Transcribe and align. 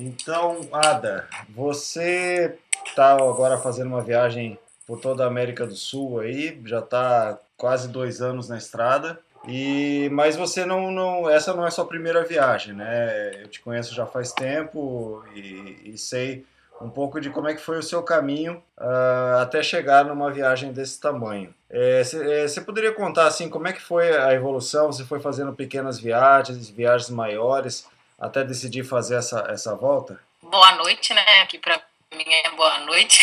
Então, 0.00 0.66
Ada, 0.72 1.28
você 1.50 2.56
está 2.86 3.12
agora 3.12 3.58
fazendo 3.58 3.88
uma 3.88 4.00
viagem 4.00 4.58
por 4.86 4.98
toda 4.98 5.24
a 5.24 5.26
América 5.26 5.66
do 5.66 5.76
Sul 5.76 6.20
aí, 6.20 6.58
já 6.64 6.78
está 6.78 7.38
quase 7.54 7.86
dois 7.86 8.22
anos 8.22 8.48
na 8.48 8.56
estrada. 8.56 9.20
E 9.46 10.08
mas 10.10 10.36
você 10.36 10.64
não, 10.64 10.90
não, 10.90 11.28
essa 11.28 11.52
não 11.52 11.66
é 11.66 11.70
sua 11.70 11.84
primeira 11.86 12.24
viagem, 12.24 12.74
né? 12.74 13.42
Eu 13.42 13.48
te 13.48 13.60
conheço 13.60 13.94
já 13.94 14.06
faz 14.06 14.32
tempo 14.32 15.22
e, 15.34 15.92
e 15.92 15.98
sei 15.98 16.44
um 16.80 16.88
pouco 16.88 17.20
de 17.20 17.28
como 17.28 17.48
é 17.48 17.54
que 17.54 17.60
foi 17.60 17.78
o 17.78 17.82
seu 17.82 18.02
caminho 18.02 18.62
uh, 18.78 19.40
até 19.40 19.62
chegar 19.62 20.04
numa 20.06 20.30
viagem 20.30 20.72
desse 20.72 20.98
tamanho. 20.98 21.54
Você 22.02 22.58
é, 22.58 22.62
poderia 22.62 22.92
contar 22.92 23.26
assim 23.26 23.50
como 23.50 23.68
é 23.68 23.72
que 23.72 23.82
foi 23.82 24.16
a 24.16 24.32
evolução? 24.32 24.90
Você 24.90 25.04
foi 25.04 25.20
fazendo 25.20 25.52
pequenas 25.52 26.00
viagens, 26.00 26.70
viagens 26.70 27.10
maiores, 27.10 27.86
até 28.20 28.44
decidir 28.44 28.84
fazer 28.84 29.16
essa, 29.16 29.46
essa 29.48 29.74
volta? 29.74 30.22
Boa 30.42 30.72
noite, 30.72 31.14
né? 31.14 31.40
Aqui 31.40 31.58
para 31.58 31.80
mim 32.12 32.24
é 32.26 32.50
boa 32.50 32.78
noite. 32.80 33.22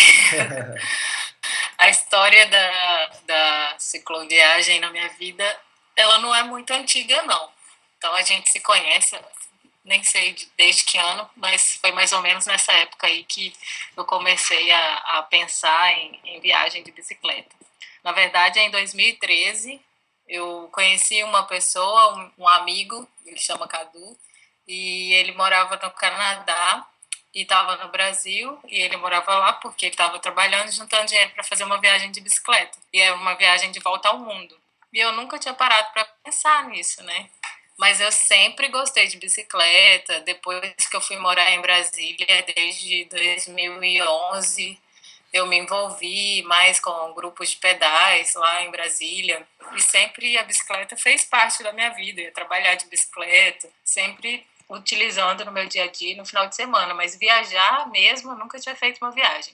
a 1.77 1.89
história 1.89 2.47
da, 2.47 3.11
da 3.25 3.75
cicloviagem 3.77 4.79
na 4.79 4.89
minha 4.89 5.09
vida, 5.09 5.43
ela 5.95 6.17
não 6.19 6.33
é 6.33 6.41
muito 6.43 6.73
antiga, 6.73 7.21
não. 7.23 7.49
Então 7.97 8.13
a 8.13 8.23
gente 8.23 8.49
se 8.49 8.59
conhece 8.59 9.15
nem 9.85 10.03
sei 10.03 10.35
desde 10.57 10.83
que 10.83 10.97
ano, 10.97 11.29
mas 11.35 11.77
foi 11.79 11.91
mais 11.91 12.11
ou 12.11 12.21
menos 12.21 12.45
nessa 12.45 12.73
época 12.73 13.07
aí 13.07 13.23
que 13.23 13.53
eu 13.95 14.03
comecei 14.03 14.69
a, 14.69 14.93
a 15.19 15.23
pensar 15.23 15.93
em, 15.93 16.19
em 16.25 16.39
viagem 16.41 16.83
de 16.83 16.91
bicicleta. 16.91 17.55
Na 18.03 18.11
verdade, 18.11 18.59
em 18.59 18.69
2013, 18.69 19.79
eu 20.27 20.69
conheci 20.73 21.23
uma 21.23 21.43
pessoa, 21.43 22.15
um, 22.15 22.43
um 22.43 22.47
amigo, 22.47 23.07
ele 23.25 23.37
chama 23.37 23.67
Cadu, 23.67 24.17
e 24.67 25.13
ele 25.13 25.31
morava 25.33 25.79
no 25.81 25.91
Canadá 25.91 26.85
e 27.33 27.41
estava 27.43 27.75
no 27.77 27.89
Brasil 27.89 28.59
e 28.67 28.81
ele 28.81 28.97
morava 28.97 29.35
lá 29.35 29.53
porque 29.53 29.85
ele 29.85 29.93
estava 29.93 30.19
trabalhando 30.19 30.71
juntando 30.71 31.05
dinheiro 31.05 31.31
para 31.31 31.43
fazer 31.43 31.63
uma 31.63 31.79
viagem 31.79 32.11
de 32.11 32.21
bicicleta 32.21 32.77
e 32.93 32.99
é 33.01 33.13
uma 33.13 33.35
viagem 33.35 33.71
de 33.71 33.79
volta 33.79 34.09
ao 34.09 34.19
mundo 34.19 34.57
e 34.91 34.99
eu 34.99 35.11
nunca 35.13 35.37
tinha 35.37 35.53
parado 35.53 35.91
para 35.93 36.05
pensar 36.23 36.67
nisso 36.67 37.03
né 37.03 37.29
mas 37.77 38.01
eu 38.01 38.11
sempre 38.11 38.69
gostei 38.69 39.07
de 39.07 39.17
bicicleta. 39.17 40.19
Depois 40.21 40.73
que 40.89 40.95
eu 40.95 41.01
fui 41.01 41.15
morar 41.17 41.51
em 41.51 41.61
Brasília, 41.61 42.43
desde 42.55 43.05
2011, 43.05 44.81
eu 45.31 45.45
me 45.45 45.57
envolvi 45.59 46.41
mais 46.43 46.79
com 46.79 47.13
grupos 47.13 47.51
de 47.51 47.57
pedais 47.57 48.33
lá 48.33 48.63
em 48.63 48.71
Brasília. 48.71 49.47
E 49.75 49.81
sempre 49.81 50.37
a 50.39 50.43
bicicleta 50.43 50.97
fez 50.97 51.23
parte 51.23 51.61
da 51.61 51.71
minha 51.71 51.91
vida. 51.91 52.19
Eu 52.19 52.25
ia 52.25 52.31
trabalhar 52.31 52.73
de 52.73 52.87
bicicleta, 52.87 53.69
sempre 53.85 54.45
utilizando 54.69 55.45
no 55.45 55.51
meu 55.51 55.65
dia 55.67 55.85
a 55.85 55.87
dia, 55.87 56.15
no 56.17 56.25
final 56.25 56.47
de 56.47 56.55
semana. 56.55 56.93
Mas 56.93 57.17
viajar 57.17 57.89
mesmo, 57.89 58.31
eu 58.31 58.37
nunca 58.37 58.59
tinha 58.59 58.75
feito 58.75 58.97
uma 59.01 59.11
viagem. 59.11 59.53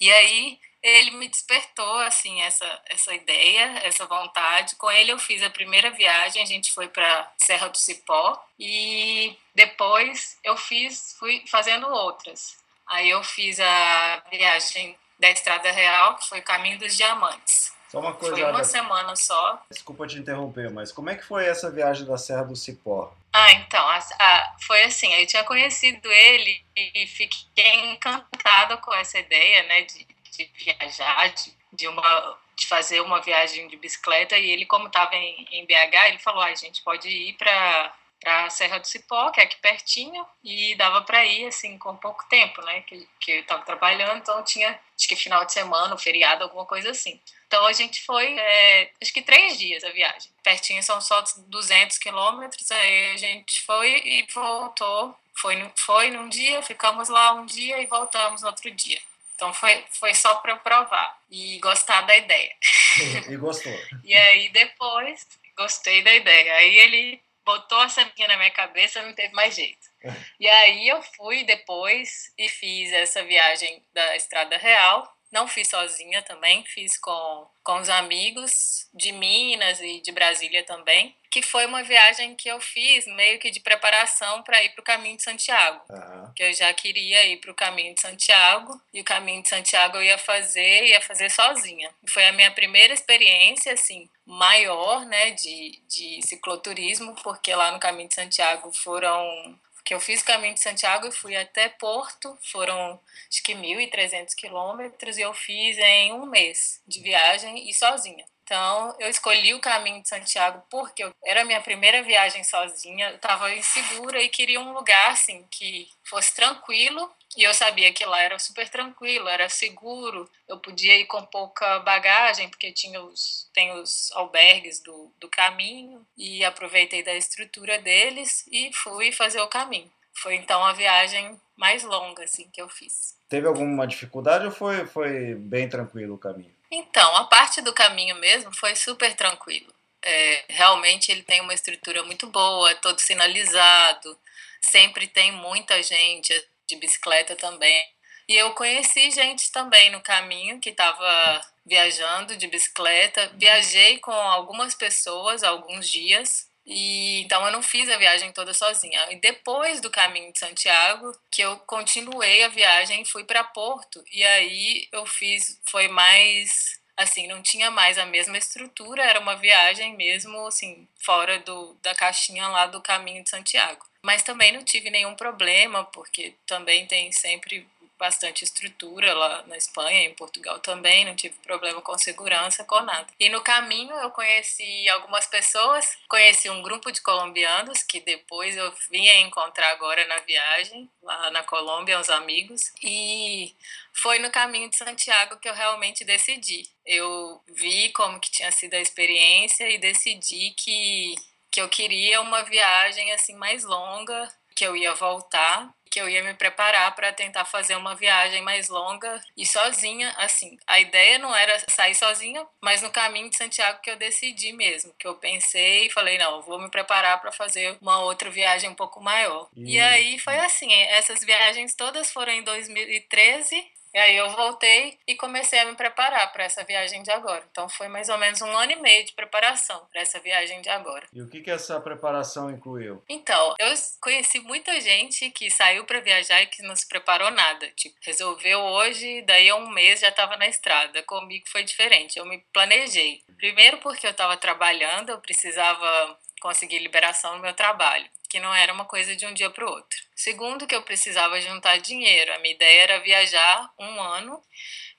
E 0.00 0.10
aí 0.10 0.58
ele 0.82 1.10
me 1.12 1.28
despertou 1.28 1.98
assim 1.98 2.40
essa 2.40 2.82
essa 2.86 3.14
ideia, 3.14 3.80
essa 3.84 4.06
vontade. 4.06 4.76
Com 4.76 4.90
ele 4.90 5.12
eu 5.12 5.18
fiz 5.18 5.42
a 5.42 5.50
primeira 5.50 5.90
viagem, 5.90 6.42
a 6.42 6.46
gente 6.46 6.72
foi 6.72 6.88
para 6.88 7.30
Serra 7.36 7.68
do 7.68 7.76
Cipó 7.76 8.42
e 8.58 9.36
depois 9.54 10.38
eu 10.42 10.56
fiz 10.56 11.14
fui 11.18 11.44
fazendo 11.46 11.88
outras. 11.88 12.58
Aí 12.86 13.10
eu 13.10 13.22
fiz 13.22 13.60
a 13.60 14.22
viagem 14.30 14.96
da 15.18 15.30
Estrada 15.30 15.70
Real, 15.70 16.16
que 16.16 16.28
foi 16.28 16.40
Caminho 16.40 16.78
dos 16.78 16.96
Diamantes. 16.96 17.72
Só 17.90 18.00
uma 18.00 18.14
coisa. 18.14 18.36
Foi 18.36 18.44
uma 18.44 18.64
semana 18.64 19.14
só. 19.16 19.62
Desculpa 19.70 20.06
te 20.06 20.18
interromper, 20.18 20.70
mas 20.70 20.90
como 20.90 21.10
é 21.10 21.14
que 21.14 21.24
foi 21.24 21.46
essa 21.46 21.70
viagem 21.70 22.06
da 22.06 22.16
Serra 22.16 22.44
do 22.44 22.56
Cipó? 22.56 23.12
Ah, 23.32 23.52
então, 23.52 23.88
a, 23.88 23.98
a, 23.98 24.56
foi 24.60 24.82
assim, 24.82 25.12
eu 25.14 25.26
tinha 25.26 25.44
conhecido 25.44 26.10
ele 26.10 26.64
e 26.76 27.06
fiquei 27.06 27.90
encantada 27.92 28.76
com 28.78 28.92
essa 28.94 29.18
ideia, 29.18 29.62
né, 29.64 29.82
de 29.82 30.06
de 30.30 30.50
viajar, 30.64 31.28
de, 31.28 31.52
de, 31.72 31.88
uma, 31.88 32.38
de 32.56 32.66
fazer 32.66 33.00
uma 33.00 33.20
viagem 33.20 33.68
de 33.68 33.76
bicicleta. 33.76 34.38
E 34.38 34.50
ele, 34.50 34.66
como 34.66 34.86
estava 34.86 35.14
em, 35.14 35.46
em 35.50 35.66
BH, 35.66 36.08
ele 36.08 36.18
falou: 36.18 36.42
ah, 36.42 36.46
a 36.46 36.54
gente 36.54 36.82
pode 36.82 37.08
ir 37.08 37.34
para 37.34 37.94
para 38.22 38.44
a 38.44 38.50
Serra 38.50 38.78
do 38.78 38.86
Cipó, 38.86 39.30
que 39.30 39.40
é 39.40 39.44
aqui 39.44 39.56
pertinho, 39.62 40.26
e 40.44 40.74
dava 40.74 41.00
para 41.00 41.24
ir 41.24 41.46
assim 41.46 41.78
com 41.78 41.96
pouco 41.96 42.22
tempo, 42.28 42.60
né? 42.60 42.82
Que, 42.82 43.08
que 43.18 43.32
eu 43.32 43.40
estava 43.40 43.62
trabalhando, 43.62 44.18
então 44.18 44.44
tinha 44.44 44.68
acho 44.68 45.08
que 45.08 45.16
final 45.16 45.42
de 45.46 45.54
semana, 45.54 45.96
feriado, 45.96 46.44
alguma 46.44 46.66
coisa 46.66 46.90
assim. 46.90 47.18
Então 47.50 47.66
a 47.66 47.72
gente 47.72 48.00
foi, 48.04 48.38
é, 48.38 48.92
acho 49.02 49.12
que 49.12 49.22
três 49.22 49.58
dias 49.58 49.82
a 49.82 49.90
viagem. 49.90 50.30
Pertinho 50.40 50.80
são 50.84 51.00
só 51.00 51.20
200 51.48 51.98
quilômetros, 51.98 52.70
aí 52.70 53.10
a 53.10 53.16
gente 53.16 53.62
foi 53.62 53.90
e 54.06 54.24
voltou. 54.32 55.16
Foi, 55.34 55.56
foi 55.74 56.12
num 56.12 56.28
dia, 56.28 56.62
ficamos 56.62 57.08
lá 57.08 57.32
um 57.32 57.44
dia 57.44 57.82
e 57.82 57.86
voltamos 57.86 58.42
no 58.42 58.46
outro 58.46 58.70
dia. 58.70 59.00
Então 59.34 59.52
foi, 59.52 59.84
foi 59.90 60.14
só 60.14 60.36
para 60.36 60.52
eu 60.52 60.58
provar 60.58 61.18
e 61.28 61.58
gostar 61.58 62.02
da 62.02 62.16
ideia. 62.16 62.54
E 63.28 63.36
gostou. 63.36 63.72
e 64.04 64.14
aí 64.14 64.48
depois 64.50 65.26
gostei 65.56 66.02
da 66.02 66.14
ideia. 66.14 66.54
Aí 66.54 66.76
ele 66.76 67.20
botou 67.44 67.82
essa 67.82 68.04
minha 68.16 68.28
na 68.28 68.36
minha 68.36 68.50
cabeça, 68.52 69.02
não 69.02 69.12
teve 69.12 69.34
mais 69.34 69.56
jeito. 69.56 69.90
E 70.38 70.48
aí 70.48 70.88
eu 70.88 71.02
fui 71.02 71.42
depois 71.42 72.32
e 72.38 72.48
fiz 72.48 72.92
essa 72.92 73.24
viagem 73.24 73.82
da 73.92 74.14
Estrada 74.16 74.56
Real 74.56 75.16
não 75.30 75.46
fiz 75.46 75.68
sozinha 75.68 76.22
também, 76.22 76.64
fiz 76.64 76.98
com, 76.98 77.46
com 77.62 77.80
os 77.80 77.88
amigos 77.88 78.88
de 78.92 79.12
Minas 79.12 79.80
e 79.80 80.00
de 80.00 80.10
Brasília 80.10 80.64
também, 80.64 81.14
que 81.30 81.40
foi 81.40 81.66
uma 81.66 81.82
viagem 81.84 82.34
que 82.34 82.48
eu 82.48 82.60
fiz 82.60 83.06
meio 83.06 83.38
que 83.38 83.50
de 83.50 83.60
preparação 83.60 84.42
para 84.42 84.62
ir 84.64 84.70
para 84.70 84.80
o 84.80 84.84
Caminho 84.84 85.16
de 85.16 85.22
Santiago. 85.22 85.80
Uhum. 85.88 86.32
Que 86.34 86.42
eu 86.42 86.52
já 86.52 86.72
queria 86.74 87.24
ir 87.26 87.36
para 87.36 87.52
o 87.52 87.54
Caminho 87.54 87.94
de 87.94 88.00
Santiago, 88.00 88.80
e 88.92 89.00
o 89.00 89.04
Caminho 89.04 89.42
de 89.42 89.48
Santiago 89.48 89.96
eu 89.98 90.02
ia 90.02 90.18
fazer, 90.18 90.86
ia 90.86 91.00
fazer 91.00 91.30
sozinha. 91.30 91.90
Foi 92.08 92.26
a 92.26 92.32
minha 92.32 92.50
primeira 92.50 92.92
experiência, 92.92 93.72
assim, 93.72 94.08
maior, 94.26 95.04
né, 95.06 95.30
de, 95.30 95.80
de 95.88 96.20
cicloturismo, 96.22 97.14
porque 97.22 97.54
lá 97.54 97.70
no 97.70 97.78
Caminho 97.78 98.08
de 98.08 98.14
Santiago 98.16 98.72
foram 98.72 99.58
que 99.84 99.94
eu 99.94 100.00
fiz 100.00 100.20
o 100.22 100.24
caminho 100.24 100.54
de 100.54 100.60
Santiago 100.60 101.06
e 101.06 101.12
fui 101.12 101.36
até 101.36 101.68
Porto, 101.68 102.36
foram 102.42 103.00
acho 103.28 103.42
que 103.42 103.54
1.300 103.54 104.34
quilômetros 104.36 105.18
e 105.18 105.22
eu 105.22 105.34
fiz 105.34 105.78
em 105.78 106.12
um 106.12 106.26
mês 106.26 106.82
de 106.86 107.00
viagem 107.00 107.68
e 107.68 107.74
sozinha. 107.74 108.24
Então, 108.50 108.96
eu 108.98 109.08
escolhi 109.08 109.54
o 109.54 109.60
caminho 109.60 110.02
de 110.02 110.08
Santiago 110.08 110.60
porque 110.68 111.08
era 111.24 111.42
a 111.42 111.44
minha 111.44 111.60
primeira 111.60 112.02
viagem 112.02 112.42
sozinha, 112.42 113.10
eu 113.10 113.14
estava 113.14 113.54
insegura 113.54 114.20
e 114.20 114.28
queria 114.28 114.58
um 114.58 114.72
lugar 114.72 115.12
assim 115.12 115.46
que 115.48 115.88
fosse 116.02 116.34
tranquilo 116.34 117.08
e 117.36 117.44
eu 117.44 117.54
sabia 117.54 117.92
que 117.92 118.04
lá 118.04 118.20
era 118.20 118.40
super 118.40 118.68
tranquilo, 118.68 119.28
era 119.28 119.48
seguro, 119.48 120.28
eu 120.48 120.58
podia 120.58 120.98
ir 120.98 121.04
com 121.04 121.24
pouca 121.26 121.78
bagagem, 121.78 122.48
porque 122.48 122.72
tinha 122.72 123.00
os, 123.00 123.48
tem 123.54 123.70
os 123.80 124.10
albergues 124.14 124.80
do, 124.80 125.12
do 125.20 125.28
caminho, 125.28 126.04
e 126.18 126.44
aproveitei 126.44 127.04
da 127.04 127.14
estrutura 127.14 127.78
deles 127.78 128.44
e 128.50 128.72
fui 128.72 129.12
fazer 129.12 129.40
o 129.40 129.46
caminho. 129.46 129.88
Foi 130.12 130.34
então 130.34 130.64
a 130.64 130.72
viagem 130.72 131.40
mais 131.56 131.84
longa 131.84 132.24
assim 132.24 132.50
que 132.52 132.60
eu 132.60 132.68
fiz. 132.68 133.16
Teve 133.28 133.46
alguma 133.46 133.86
dificuldade 133.86 134.46
ou 134.46 134.50
foi, 134.50 134.84
foi 134.86 135.36
bem 135.36 135.68
tranquilo 135.68 136.16
o 136.16 136.18
caminho? 136.18 136.59
Então, 136.70 137.16
a 137.16 137.24
parte 137.24 137.60
do 137.60 137.72
caminho 137.72 138.16
mesmo 138.16 138.54
foi 138.54 138.76
super 138.76 139.14
tranquilo. 139.14 139.72
É, 140.02 140.44
realmente 140.48 141.10
ele 141.10 141.22
tem 141.22 141.40
uma 141.40 141.52
estrutura 141.52 142.02
muito 142.04 142.26
boa, 142.28 142.70
é 142.70 142.74
todo 142.74 142.98
sinalizado, 143.00 144.18
sempre 144.60 145.06
tem 145.06 145.32
muita 145.32 145.82
gente 145.82 146.32
de 146.66 146.76
bicicleta 146.76 147.34
também. 147.36 147.84
E 148.28 148.36
eu 148.36 148.52
conheci 148.52 149.10
gente 149.10 149.50
também 149.50 149.90
no 149.90 150.00
caminho 150.00 150.60
que 150.60 150.70
estava 150.70 151.40
viajando 151.66 152.36
de 152.36 152.46
bicicleta. 152.46 153.28
Viajei 153.34 153.98
com 153.98 154.12
algumas 154.12 154.74
pessoas 154.74 155.42
alguns 155.42 155.88
dias. 155.88 156.48
E 156.70 157.22
então 157.22 157.44
eu 157.44 157.52
não 157.52 157.62
fiz 157.62 157.90
a 157.90 157.96
viagem 157.96 158.32
toda 158.32 158.54
sozinha. 158.54 159.10
E 159.10 159.16
depois 159.16 159.80
do 159.80 159.90
caminho 159.90 160.32
de 160.32 160.38
Santiago, 160.38 161.12
que 161.30 161.42
eu 161.42 161.58
continuei 161.60 162.44
a 162.44 162.48
viagem 162.48 163.04
fui 163.04 163.24
para 163.24 163.42
Porto. 163.42 164.02
E 164.12 164.24
aí 164.24 164.88
eu 164.92 165.04
fiz 165.04 165.60
foi 165.66 165.88
mais 165.88 166.78
assim, 166.96 167.26
não 167.26 167.42
tinha 167.42 167.70
mais 167.70 167.98
a 167.98 168.04
mesma 168.04 168.36
estrutura, 168.36 169.02
era 169.02 169.18
uma 169.18 169.34
viagem 169.34 169.96
mesmo 169.96 170.46
assim, 170.46 170.86
fora 171.02 171.38
do 171.40 171.74
da 171.82 171.94
caixinha 171.94 172.46
lá 172.48 172.66
do 172.66 172.80
caminho 172.80 173.24
de 173.24 173.30
Santiago. 173.30 173.84
Mas 174.02 174.22
também 174.22 174.52
não 174.52 174.62
tive 174.62 174.90
nenhum 174.90 175.14
problema, 175.14 175.84
porque 175.84 176.34
também 176.46 176.86
tem 176.86 177.10
sempre 177.10 177.66
bastante 178.00 178.42
estrutura 178.42 179.12
lá 179.12 179.44
na 179.46 179.56
Espanha, 179.56 180.00
em 180.04 180.14
Portugal 180.14 180.58
também, 180.58 181.04
não 181.04 181.14
tive 181.14 181.34
problema 181.44 181.82
com 181.82 181.96
segurança, 181.98 182.64
com 182.64 182.80
nada. 182.80 183.06
E 183.20 183.28
no 183.28 183.42
caminho 183.42 183.94
eu 183.96 184.10
conheci 184.10 184.88
algumas 184.88 185.26
pessoas, 185.26 185.98
conheci 186.08 186.48
um 186.48 186.62
grupo 186.62 186.90
de 186.90 187.02
colombianos 187.02 187.82
que 187.82 188.00
depois 188.00 188.56
eu 188.56 188.72
vim 188.90 189.06
encontrar 189.20 189.70
agora 189.72 190.06
na 190.06 190.18
viagem, 190.20 190.90
lá 191.02 191.30
na 191.30 191.42
Colômbia, 191.42 192.00
uns 192.00 192.08
amigos, 192.08 192.72
e 192.82 193.54
foi 193.92 194.18
no 194.18 194.30
caminho 194.30 194.70
de 194.70 194.76
Santiago 194.76 195.38
que 195.38 195.48
eu 195.48 195.54
realmente 195.54 196.04
decidi. 196.04 196.66
Eu 196.86 197.42
vi 197.48 197.90
como 197.90 198.18
que 198.18 198.30
tinha 198.30 198.50
sido 198.50 198.74
a 198.74 198.80
experiência 198.80 199.68
e 199.68 199.78
decidi 199.78 200.54
que 200.56 201.14
que 201.50 201.60
eu 201.60 201.68
queria 201.68 202.20
uma 202.20 202.42
viagem 202.44 203.10
assim 203.12 203.34
mais 203.34 203.64
longa, 203.64 204.28
que 204.54 204.64
eu 204.64 204.76
ia 204.76 204.94
voltar, 204.94 205.74
que 205.90 206.00
eu 206.00 206.08
ia 206.08 206.22
me 206.22 206.34
preparar 206.34 206.94
para 206.94 207.12
tentar 207.12 207.44
fazer 207.44 207.74
uma 207.74 207.94
viagem 207.94 208.42
mais 208.42 208.68
longa 208.68 209.20
e 209.36 209.44
sozinha, 209.44 210.14
assim. 210.16 210.56
A 210.66 210.78
ideia 210.78 211.18
não 211.18 211.34
era 211.34 211.58
sair 211.68 211.94
sozinha, 211.94 212.46
mas 212.60 212.80
no 212.80 212.90
caminho 212.90 213.28
de 213.28 213.36
Santiago 213.36 213.80
que 213.82 213.90
eu 213.90 213.96
decidi 213.96 214.52
mesmo, 214.52 214.94
que 214.98 215.06
eu 215.06 215.16
pensei 215.16 215.86
e 215.86 215.90
falei, 215.90 216.16
não, 216.16 216.42
vou 216.42 216.60
me 216.60 216.70
preparar 216.70 217.20
para 217.20 217.32
fazer 217.32 217.76
uma 217.80 218.00
outra 218.02 218.30
viagem 218.30 218.70
um 218.70 218.74
pouco 218.74 219.00
maior. 219.00 219.48
E, 219.56 219.74
e 219.74 219.80
aí 219.80 220.18
foi 220.18 220.38
assim, 220.38 220.72
essas 220.72 221.24
viagens 221.24 221.74
todas 221.74 222.12
foram 222.12 222.32
em 222.32 222.42
2013 222.42 223.79
e 223.92 223.98
aí 223.98 224.16
eu 224.16 224.30
voltei 224.30 224.98
e 225.06 225.16
comecei 225.16 225.58
a 225.58 225.64
me 225.64 225.74
preparar 225.74 226.32
para 226.32 226.44
essa 226.44 226.62
viagem 226.64 227.02
de 227.02 227.10
agora. 227.10 227.44
Então 227.50 227.68
foi 227.68 227.88
mais 227.88 228.08
ou 228.08 228.18
menos 228.18 228.40
um 228.40 228.56
ano 228.56 228.72
e 228.72 228.76
meio 228.76 229.04
de 229.04 229.12
preparação 229.12 229.86
para 229.90 230.00
essa 230.00 230.20
viagem 230.20 230.60
de 230.62 230.68
agora. 230.68 231.06
E 231.12 231.20
o 231.20 231.28
que 231.28 231.40
que 231.40 231.50
essa 231.50 231.80
preparação 231.80 232.50
incluiu? 232.50 233.02
Então, 233.08 233.54
eu 233.58 233.74
conheci 234.00 234.38
muita 234.40 234.80
gente 234.80 235.30
que 235.30 235.50
saiu 235.50 235.84
para 235.84 236.00
viajar 236.00 236.42
e 236.42 236.46
que 236.46 236.62
não 236.62 236.76
se 236.76 236.88
preparou 236.88 237.30
nada. 237.30 237.70
Tipo, 237.76 237.96
resolveu 238.02 238.60
hoje, 238.60 239.22
daí 239.22 239.48
a 239.48 239.56
um 239.56 239.68
mês 239.68 240.00
já 240.00 240.08
estava 240.08 240.36
na 240.36 240.46
estrada. 240.46 241.02
Comigo 241.02 241.44
foi 241.48 241.64
diferente. 241.64 242.18
Eu 242.18 242.26
me 242.26 242.38
planejei. 242.52 243.22
Primeiro 243.36 243.78
porque 243.78 244.06
eu 244.06 244.12
estava 244.12 244.36
trabalhando, 244.36 245.10
eu 245.10 245.20
precisava 245.20 246.18
conseguir 246.40 246.78
liberação 246.78 247.34
no 247.36 247.42
meu 247.42 247.54
trabalho 247.54 248.08
que 248.30 248.38
não 248.38 248.54
era 248.54 248.72
uma 248.72 248.84
coisa 248.84 249.16
de 249.16 249.26
um 249.26 249.34
dia 249.34 249.50
para 249.50 249.66
o 249.66 249.68
outro. 249.68 249.98
Segundo, 250.14 250.64
que 250.64 250.74
eu 250.74 250.82
precisava 250.82 251.40
juntar 251.40 251.78
dinheiro. 251.78 252.32
A 252.32 252.38
minha 252.38 252.54
ideia 252.54 252.82
era 252.82 253.00
viajar 253.00 253.74
um 253.76 254.00
ano. 254.00 254.40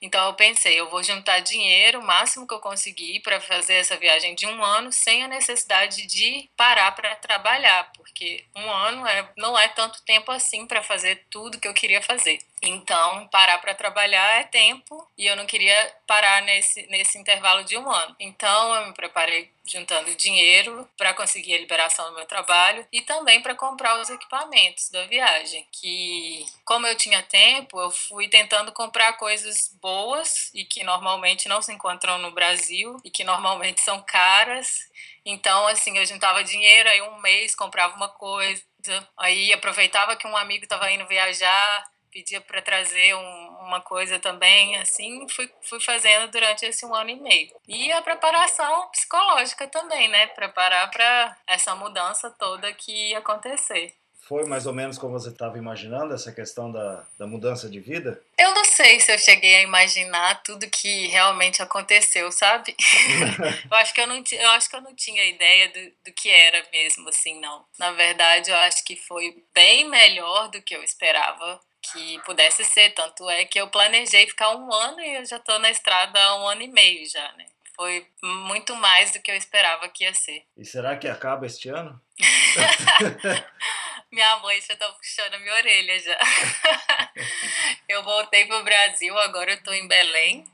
Então 0.02 0.26
eu 0.26 0.34
pensei, 0.34 0.78
eu 0.78 0.90
vou 0.90 1.00
juntar 1.00 1.38
dinheiro 1.38 2.00
o 2.00 2.04
máximo 2.04 2.46
que 2.46 2.52
eu 2.52 2.58
conseguir 2.58 3.20
para 3.20 3.40
fazer 3.40 3.74
essa 3.74 3.96
viagem 3.96 4.34
de 4.34 4.48
um 4.48 4.62
ano 4.64 4.92
sem 4.92 5.22
a 5.22 5.28
necessidade 5.28 6.04
de 6.06 6.50
parar 6.56 6.90
para 6.92 7.14
trabalhar, 7.14 7.92
porque 7.92 8.44
um 8.56 8.68
ano 8.68 9.06
é, 9.06 9.28
não 9.36 9.56
é 9.56 9.68
tanto 9.68 10.02
tempo 10.02 10.32
assim 10.32 10.66
para 10.66 10.82
fazer 10.82 11.24
tudo 11.30 11.60
que 11.60 11.68
eu 11.68 11.74
queria 11.74 12.02
fazer. 12.02 12.40
Então, 12.64 13.26
parar 13.28 13.58
para 13.58 13.74
trabalhar 13.74 14.40
é 14.40 14.44
tempo 14.44 15.08
e 15.18 15.26
eu 15.26 15.34
não 15.36 15.46
queria 15.46 15.74
parar 16.06 16.42
nesse, 16.42 16.86
nesse 16.88 17.18
intervalo 17.18 17.64
de 17.64 17.76
um 17.76 17.90
ano. 17.90 18.14
Então, 18.20 18.74
eu 18.76 18.86
me 18.86 18.94
preparei 18.94 19.50
juntando 19.64 20.14
dinheiro 20.14 20.88
para 20.96 21.14
conseguir 21.14 21.54
a 21.54 21.58
liberação 21.58 22.06
do 22.06 22.16
meu 22.16 22.26
trabalho 22.26 22.86
e 22.92 23.00
também 23.00 23.40
para 23.40 23.54
comprar 23.54 24.00
os 24.00 24.10
equipamentos 24.10 24.90
da 24.90 25.04
viagem. 25.06 25.66
Que, 25.72 26.46
como 26.64 26.86
eu 26.86 26.96
tinha 26.96 27.22
tempo, 27.22 27.80
eu 27.80 27.90
fui 27.90 28.28
tentando 28.28 28.70
comprar 28.70 29.14
coisas 29.14 29.76
boas 29.80 29.91
e 30.54 30.64
que 30.64 30.84
normalmente 30.84 31.48
não 31.48 31.60
se 31.62 31.72
encontram 31.72 32.18
no 32.18 32.32
Brasil 32.32 32.96
e 33.04 33.10
que 33.10 33.24
normalmente 33.24 33.80
são 33.80 34.02
caras. 34.02 34.90
Então, 35.24 35.66
assim, 35.66 35.96
eu 35.98 36.04
juntava 36.04 36.42
dinheiro, 36.44 36.88
aí 36.88 37.02
um 37.02 37.20
mês 37.20 37.54
comprava 37.54 37.94
uma 37.96 38.08
coisa, 38.08 38.62
aí 39.16 39.52
aproveitava 39.52 40.16
que 40.16 40.26
um 40.26 40.36
amigo 40.36 40.64
estava 40.64 40.90
indo 40.90 41.06
viajar 41.06 41.84
pedia 42.12 42.40
para 42.42 42.60
trazer 42.60 43.14
um, 43.14 43.48
uma 43.62 43.80
coisa 43.80 44.18
também, 44.18 44.76
assim, 44.76 45.26
fui, 45.30 45.50
fui 45.62 45.80
fazendo 45.80 46.30
durante 46.30 46.66
esse 46.66 46.84
um 46.84 46.94
ano 46.94 47.10
e 47.10 47.16
meio. 47.16 47.50
E 47.66 47.90
a 47.90 48.02
preparação 48.02 48.90
psicológica 48.90 49.66
também, 49.66 50.08
né? 50.08 50.26
Preparar 50.28 50.90
para 50.90 51.36
essa 51.46 51.74
mudança 51.74 52.30
toda 52.30 52.72
que 52.74 53.10
ia 53.10 53.18
acontecer. 53.18 53.94
Foi 54.32 54.46
mais 54.46 54.66
ou 54.66 54.72
menos 54.72 54.96
como 54.96 55.12
você 55.12 55.28
estava 55.28 55.58
imaginando 55.58 56.14
essa 56.14 56.32
questão 56.32 56.72
da, 56.72 57.04
da 57.18 57.26
mudança 57.26 57.68
de 57.68 57.78
vida? 57.78 58.18
Eu 58.38 58.54
não 58.54 58.64
sei 58.64 58.98
se 58.98 59.12
eu 59.12 59.18
cheguei 59.18 59.56
a 59.56 59.62
imaginar 59.62 60.42
tudo 60.42 60.70
que 60.70 61.06
realmente 61.08 61.60
aconteceu, 61.60 62.32
sabe? 62.32 62.74
eu, 63.70 63.76
acho 63.76 63.92
que 63.92 64.00
eu, 64.00 64.06
não, 64.06 64.24
eu 64.32 64.50
acho 64.52 64.70
que 64.70 64.76
eu 64.76 64.80
não 64.80 64.94
tinha 64.94 65.22
ideia 65.26 65.68
do, 65.68 65.92
do 66.06 66.14
que 66.14 66.30
era 66.30 66.64
mesmo, 66.72 67.10
assim, 67.10 67.38
não. 67.40 67.62
Na 67.78 67.92
verdade, 67.92 68.50
eu 68.50 68.56
acho 68.56 68.82
que 68.86 68.96
foi 68.96 69.36
bem 69.52 69.86
melhor 69.90 70.48
do 70.48 70.62
que 70.62 70.74
eu 70.74 70.82
esperava 70.82 71.60
que 71.82 72.18
pudesse 72.20 72.64
ser. 72.64 72.94
Tanto 72.94 73.28
é 73.28 73.44
que 73.44 73.60
eu 73.60 73.68
planejei 73.68 74.26
ficar 74.26 74.56
um 74.56 74.72
ano 74.72 74.98
e 75.00 75.16
eu 75.16 75.26
já 75.26 75.36
estou 75.36 75.58
na 75.58 75.70
estrada 75.70 76.18
há 76.18 76.42
um 76.42 76.48
ano 76.48 76.62
e 76.62 76.68
meio 76.68 77.06
já, 77.06 77.32
né? 77.32 77.44
Foi 77.76 78.06
muito 78.22 78.74
mais 78.76 79.12
do 79.12 79.20
que 79.20 79.30
eu 79.30 79.36
esperava 79.36 79.90
que 79.90 80.04
ia 80.04 80.14
ser. 80.14 80.42
E 80.56 80.64
será 80.64 80.96
que 80.96 81.06
acaba 81.06 81.44
este 81.44 81.68
ano? 81.68 82.00
minha 84.12 84.36
mãe 84.40 84.60
já 84.60 84.76
tá 84.76 84.88
puxando 84.92 85.40
minha 85.40 85.54
orelha 85.54 85.98
já. 85.98 86.18
eu 87.88 88.02
voltei 88.02 88.44
pro 88.46 88.62
Brasil, 88.62 89.16
agora 89.18 89.52
eu 89.52 89.62
tô 89.62 89.72
em 89.72 89.88
Belém. 89.88 90.44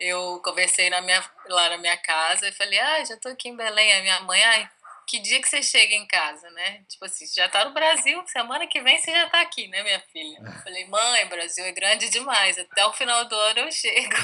Eu 0.00 0.40
conversei 0.42 0.90
na 0.90 1.00
minha, 1.02 1.22
lá 1.46 1.70
na 1.70 1.78
minha 1.78 1.96
casa 1.98 2.48
e 2.48 2.52
falei, 2.52 2.78
ah, 2.80 3.04
já 3.04 3.16
tô 3.18 3.28
aqui 3.28 3.50
em 3.50 3.56
Belém. 3.56 3.92
A 3.92 4.00
minha 4.00 4.20
mãe, 4.22 4.42
ai, 4.42 4.70
que 5.06 5.18
dia 5.18 5.40
que 5.40 5.48
você 5.48 5.62
chega 5.62 5.94
em 5.94 6.06
casa, 6.06 6.50
né? 6.50 6.82
Tipo 6.88 7.04
assim, 7.04 7.26
já 7.26 7.48
tá 7.48 7.64
no 7.66 7.74
Brasil, 7.74 8.24
semana 8.26 8.66
que 8.66 8.80
vem 8.80 8.98
você 8.98 9.12
já 9.12 9.28
tá 9.28 9.40
aqui, 9.42 9.68
né, 9.68 9.82
minha 9.82 10.00
filha? 10.00 10.38
Eu 10.42 10.62
falei, 10.62 10.86
mãe, 10.86 11.26
Brasil 11.26 11.64
é 11.64 11.72
grande 11.72 12.08
demais, 12.08 12.58
até 12.58 12.86
o 12.86 12.92
final 12.92 13.26
do 13.26 13.36
ano 13.36 13.60
eu 13.60 13.72
chego. 13.72 14.16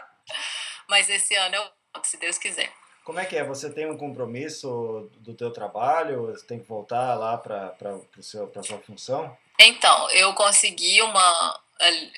Mas 0.88 1.10
esse 1.10 1.34
ano 1.34 1.56
eu 1.56 1.62
volto, 1.92 2.06
se 2.06 2.16
Deus 2.16 2.38
quiser. 2.38 2.72
Como 3.08 3.20
é 3.20 3.24
que 3.24 3.38
é? 3.38 3.42
Você 3.42 3.70
tem 3.70 3.90
um 3.90 3.96
compromisso 3.96 5.10
do 5.20 5.32
teu 5.32 5.50
trabalho? 5.50 6.26
Você 6.26 6.44
tem 6.44 6.58
que 6.58 6.68
voltar 6.68 7.14
lá 7.14 7.38
para 7.38 7.74
a 8.18 8.22
sua 8.22 8.78
função? 8.86 9.34
Então, 9.58 10.10
eu 10.10 10.34
consegui 10.34 11.00
uma... 11.00 11.60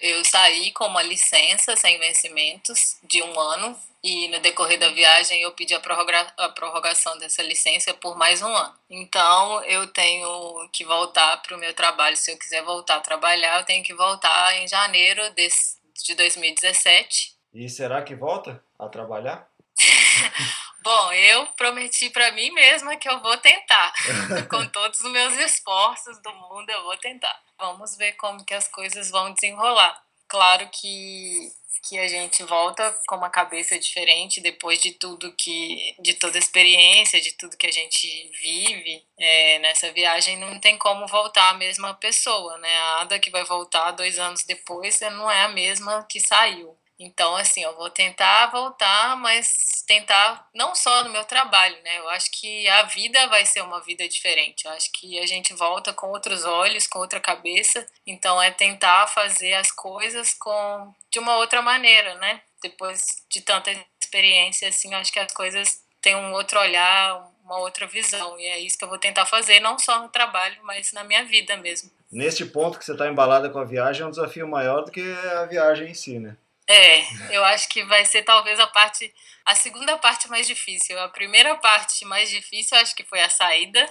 Eu 0.02 0.24
saí 0.24 0.72
com 0.72 0.86
uma 0.86 1.00
licença 1.00 1.76
sem 1.76 1.96
vencimentos 2.00 2.98
de 3.04 3.22
um 3.22 3.38
ano 3.38 3.78
e 4.02 4.26
no 4.30 4.40
decorrer 4.40 4.80
da 4.80 4.88
viagem 4.88 5.40
eu 5.40 5.52
pedi 5.52 5.76
a, 5.76 5.78
prorroga 5.78 6.26
a 6.36 6.48
prorrogação 6.48 7.16
dessa 7.18 7.40
licença 7.44 7.94
por 7.94 8.18
mais 8.18 8.42
um 8.42 8.52
ano. 8.52 8.74
Então 8.90 9.62
eu 9.62 9.86
tenho 9.86 10.68
que 10.72 10.84
voltar 10.84 11.36
para 11.36 11.56
o 11.56 11.60
meu 11.60 11.72
trabalho. 11.72 12.16
Se 12.16 12.32
eu 12.32 12.36
quiser 12.36 12.64
voltar 12.64 12.96
a 12.96 13.00
trabalhar, 13.00 13.60
eu 13.60 13.64
tenho 13.64 13.84
que 13.84 13.94
voltar 13.94 14.56
em 14.56 14.66
janeiro 14.66 15.22
desse, 15.34 15.76
de 16.04 16.16
2017. 16.16 17.36
E 17.54 17.68
será 17.68 18.02
que 18.02 18.16
volta 18.16 18.60
a 18.76 18.88
trabalhar? 18.88 19.48
Bom, 20.82 21.12
eu 21.12 21.46
prometi 21.48 22.08
para 22.10 22.32
mim 22.32 22.50
mesma 22.52 22.96
que 22.96 23.08
eu 23.08 23.20
vou 23.20 23.36
tentar. 23.38 23.92
Com 24.48 24.66
todos 24.68 25.00
os 25.00 25.10
meus 25.10 25.34
esforços 25.38 26.20
do 26.22 26.32
mundo, 26.34 26.70
eu 26.70 26.82
vou 26.84 26.96
tentar. 26.96 27.38
Vamos 27.58 27.96
ver 27.96 28.12
como 28.12 28.44
que 28.44 28.54
as 28.54 28.66
coisas 28.68 29.10
vão 29.10 29.32
desenrolar. 29.32 30.02
Claro 30.26 30.68
que 30.72 31.52
que 31.82 31.98
a 31.98 32.06
gente 32.06 32.42
volta 32.44 32.94
com 33.06 33.16
uma 33.16 33.30
cabeça 33.30 33.78
diferente 33.78 34.40
depois 34.40 34.78
de 34.80 34.92
tudo 34.92 35.32
que, 35.32 35.94
de 35.98 36.14
toda 36.14 36.36
a 36.36 36.38
experiência, 36.38 37.20
de 37.20 37.32
tudo 37.32 37.56
que 37.56 37.66
a 37.66 37.72
gente 37.72 38.30
vive 38.42 39.02
é, 39.18 39.58
nessa 39.60 39.90
viagem, 39.92 40.36
não 40.36 40.58
tem 40.60 40.76
como 40.76 41.06
voltar 41.06 41.50
a 41.50 41.54
mesma 41.54 41.94
pessoa, 41.94 42.58
né? 42.58 42.76
A 42.76 43.00
Ada 43.00 43.18
que 43.18 43.30
vai 43.30 43.44
voltar 43.44 43.92
dois 43.92 44.18
anos 44.18 44.44
depois 44.44 45.00
não 45.00 45.30
é 45.30 45.42
a 45.42 45.48
mesma 45.48 46.06
que 46.08 46.20
saiu. 46.20 46.76
Então, 47.02 47.34
assim, 47.34 47.62
eu 47.62 47.74
vou 47.76 47.88
tentar 47.88 48.48
voltar, 48.48 49.16
mas 49.16 49.82
tentar 49.86 50.46
não 50.54 50.74
só 50.74 51.02
no 51.02 51.08
meu 51.08 51.24
trabalho, 51.24 51.74
né? 51.82 51.98
Eu 51.98 52.10
acho 52.10 52.30
que 52.30 52.68
a 52.68 52.82
vida 52.82 53.26
vai 53.28 53.46
ser 53.46 53.62
uma 53.62 53.80
vida 53.80 54.06
diferente. 54.06 54.66
Eu 54.66 54.72
acho 54.72 54.92
que 54.92 55.18
a 55.18 55.26
gente 55.26 55.54
volta 55.54 55.94
com 55.94 56.08
outros 56.08 56.44
olhos, 56.44 56.86
com 56.86 56.98
outra 56.98 57.18
cabeça. 57.18 57.86
Então, 58.06 58.40
é 58.40 58.50
tentar 58.50 59.06
fazer 59.06 59.54
as 59.54 59.72
coisas 59.72 60.34
com 60.34 60.94
de 61.10 61.18
uma 61.18 61.38
outra 61.38 61.62
maneira, 61.62 62.16
né? 62.16 62.42
Depois 62.62 63.02
de 63.30 63.40
tanta 63.40 63.70
experiência, 63.98 64.68
assim, 64.68 64.92
eu 64.92 64.98
acho 64.98 65.10
que 65.10 65.18
as 65.18 65.32
coisas 65.32 65.82
têm 66.02 66.14
um 66.14 66.34
outro 66.34 66.60
olhar, 66.60 67.32
uma 67.42 67.60
outra 67.60 67.86
visão. 67.86 68.38
E 68.38 68.44
é 68.44 68.58
isso 68.58 68.76
que 68.76 68.84
eu 68.84 68.90
vou 68.90 68.98
tentar 68.98 69.24
fazer, 69.24 69.58
não 69.58 69.78
só 69.78 70.02
no 70.02 70.10
trabalho, 70.10 70.58
mas 70.64 70.92
na 70.92 71.02
minha 71.02 71.24
vida 71.24 71.56
mesmo. 71.56 71.90
Neste 72.12 72.44
ponto 72.44 72.78
que 72.78 72.84
você 72.84 72.92
está 72.92 73.08
embalada 73.08 73.48
com 73.48 73.58
a 73.58 73.64
viagem, 73.64 74.02
é 74.02 74.06
um 74.06 74.10
desafio 74.10 74.46
maior 74.46 74.82
do 74.82 74.92
que 74.92 75.00
a 75.34 75.46
viagem 75.46 75.88
em 75.88 75.94
si, 75.94 76.18
né? 76.18 76.36
É, 76.70 77.34
eu 77.34 77.44
acho 77.46 77.68
que 77.68 77.82
vai 77.82 78.04
ser 78.04 78.22
talvez 78.22 78.60
a 78.60 78.66
parte, 78.68 79.12
a 79.44 79.56
segunda 79.56 79.98
parte 79.98 80.28
mais 80.28 80.46
difícil. 80.46 80.96
A 81.00 81.08
primeira 81.08 81.56
parte 81.56 82.04
mais 82.04 82.30
difícil, 82.30 82.76
eu 82.76 82.82
acho 82.82 82.94
que 82.94 83.02
foi 83.02 83.20
a 83.20 83.28
saída 83.28 83.84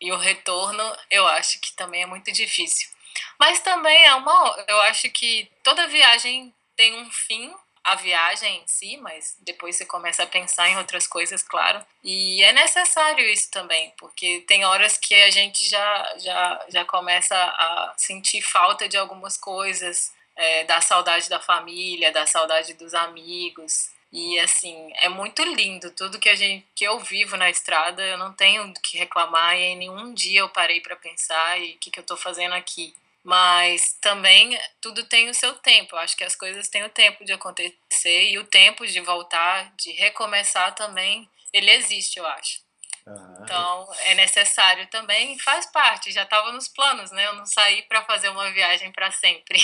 e 0.00 0.12
o 0.12 0.16
retorno, 0.16 0.96
eu 1.10 1.26
acho 1.26 1.60
que 1.60 1.74
também 1.74 2.02
é 2.02 2.06
muito 2.06 2.30
difícil. 2.30 2.88
Mas 3.36 3.58
também 3.58 4.04
é 4.04 4.14
uma, 4.14 4.64
eu 4.68 4.80
acho 4.82 5.10
que 5.10 5.50
toda 5.64 5.88
viagem 5.88 6.54
tem 6.76 6.94
um 7.00 7.10
fim, 7.10 7.52
a 7.82 7.96
viagem 7.96 8.62
em 8.62 8.68
si, 8.68 8.96
mas 8.98 9.36
depois 9.40 9.74
você 9.74 9.84
começa 9.84 10.22
a 10.22 10.26
pensar 10.26 10.68
em 10.68 10.78
outras 10.78 11.08
coisas, 11.08 11.42
claro. 11.42 11.84
E 12.04 12.44
é 12.44 12.52
necessário 12.52 13.28
isso 13.28 13.50
também, 13.50 13.92
porque 13.98 14.44
tem 14.46 14.64
horas 14.64 14.96
que 14.96 15.14
a 15.14 15.30
gente 15.30 15.68
já 15.68 16.14
já 16.18 16.66
já 16.68 16.84
começa 16.84 17.34
a 17.34 17.94
sentir 17.96 18.40
falta 18.40 18.88
de 18.88 18.96
algumas 18.96 19.36
coisas 19.36 20.12
é, 20.40 20.64
da 20.64 20.80
saudade 20.80 21.28
da 21.28 21.38
família, 21.38 22.10
da 22.10 22.26
saudade 22.26 22.72
dos 22.72 22.94
amigos. 22.94 23.90
E 24.10 24.38
assim, 24.40 24.90
é 24.96 25.08
muito 25.08 25.42
lindo 25.44 25.90
tudo 25.92 26.18
que 26.18 26.30
a 26.30 26.34
gente 26.34 26.66
que 26.74 26.82
eu 26.82 26.98
vivo 26.98 27.36
na 27.36 27.50
estrada, 27.50 28.02
eu 28.02 28.18
não 28.18 28.32
tenho 28.32 28.72
do 28.72 28.80
que 28.80 28.96
reclamar 28.96 29.56
e 29.56 29.62
em 29.62 29.76
nenhum 29.76 30.14
dia 30.14 30.40
eu 30.40 30.48
parei 30.48 30.80
para 30.80 30.96
pensar 30.96 31.60
e 31.60 31.74
o 31.74 31.78
que, 31.78 31.90
que 31.90 31.98
eu 31.98 32.02
estou 32.02 32.16
fazendo 32.16 32.54
aqui. 32.54 32.94
Mas 33.22 33.92
também 34.00 34.58
tudo 34.80 35.04
tem 35.04 35.28
o 35.28 35.34
seu 35.34 35.54
tempo. 35.56 35.94
Eu 35.94 36.00
acho 36.00 36.16
que 36.16 36.24
as 36.24 36.34
coisas 36.34 36.68
têm 36.68 36.82
o 36.84 36.88
tempo 36.88 37.22
de 37.24 37.34
acontecer 37.34 38.30
e 38.30 38.38
o 38.38 38.44
tempo 38.44 38.86
de 38.86 38.98
voltar, 39.00 39.72
de 39.76 39.92
recomeçar 39.92 40.74
também, 40.74 41.28
ele 41.52 41.70
existe, 41.70 42.18
eu 42.18 42.26
acho. 42.26 42.62
Uhum. 43.06 43.36
Então, 43.42 43.88
é 44.04 44.14
necessário 44.14 44.86
também, 44.88 45.38
faz 45.38 45.66
parte, 45.66 46.12
já 46.12 46.22
estava 46.22 46.52
nos 46.52 46.68
planos, 46.68 47.10
né? 47.10 47.26
Eu 47.26 47.34
não 47.34 47.46
saí 47.46 47.82
para 47.82 48.02
fazer 48.02 48.28
uma 48.28 48.50
viagem 48.50 48.92
para 48.92 49.10
sempre. 49.10 49.58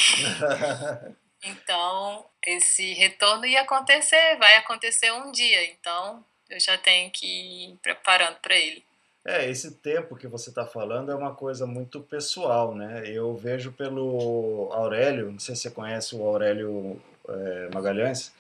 então, 1.45 2.27
esse 2.45 2.95
retorno 2.95 3.47
ia 3.47 3.63
acontecer, 3.63 4.37
vai 4.39 4.57
acontecer 4.57 5.13
um 5.13 5.31
dia, 5.31 5.71
então 5.71 6.25
eu 6.49 6.61
já 6.61 6.79
tenho 6.79 7.11
que 7.11 7.27
ir 7.27 7.77
preparando 7.83 8.37
para 8.37 8.55
ele. 8.55 8.85
É, 9.25 9.51
esse 9.51 9.73
tempo 9.73 10.15
que 10.15 10.29
você 10.29 10.51
está 10.51 10.65
falando 10.65 11.11
é 11.11 11.15
uma 11.15 11.35
coisa 11.35 11.67
muito 11.67 12.01
pessoal, 12.01 12.73
né? 12.73 13.03
Eu 13.07 13.35
vejo 13.35 13.73
pelo 13.73 14.71
Aurélio, 14.73 15.33
não 15.33 15.41
sei 15.41 15.57
se 15.57 15.63
você 15.63 15.71
conhece 15.71 16.15
o 16.15 16.25
Aurélio 16.25 17.03
é, 17.29 17.69
Magalhães, 17.75 18.33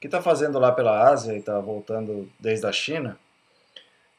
que 0.00 0.08
está 0.08 0.20
fazendo 0.20 0.58
lá 0.58 0.72
pela 0.72 1.08
Ásia 1.08 1.32
e 1.32 1.38
está 1.38 1.60
voltando 1.60 2.28
desde 2.40 2.66
a 2.66 2.72
China. 2.72 3.16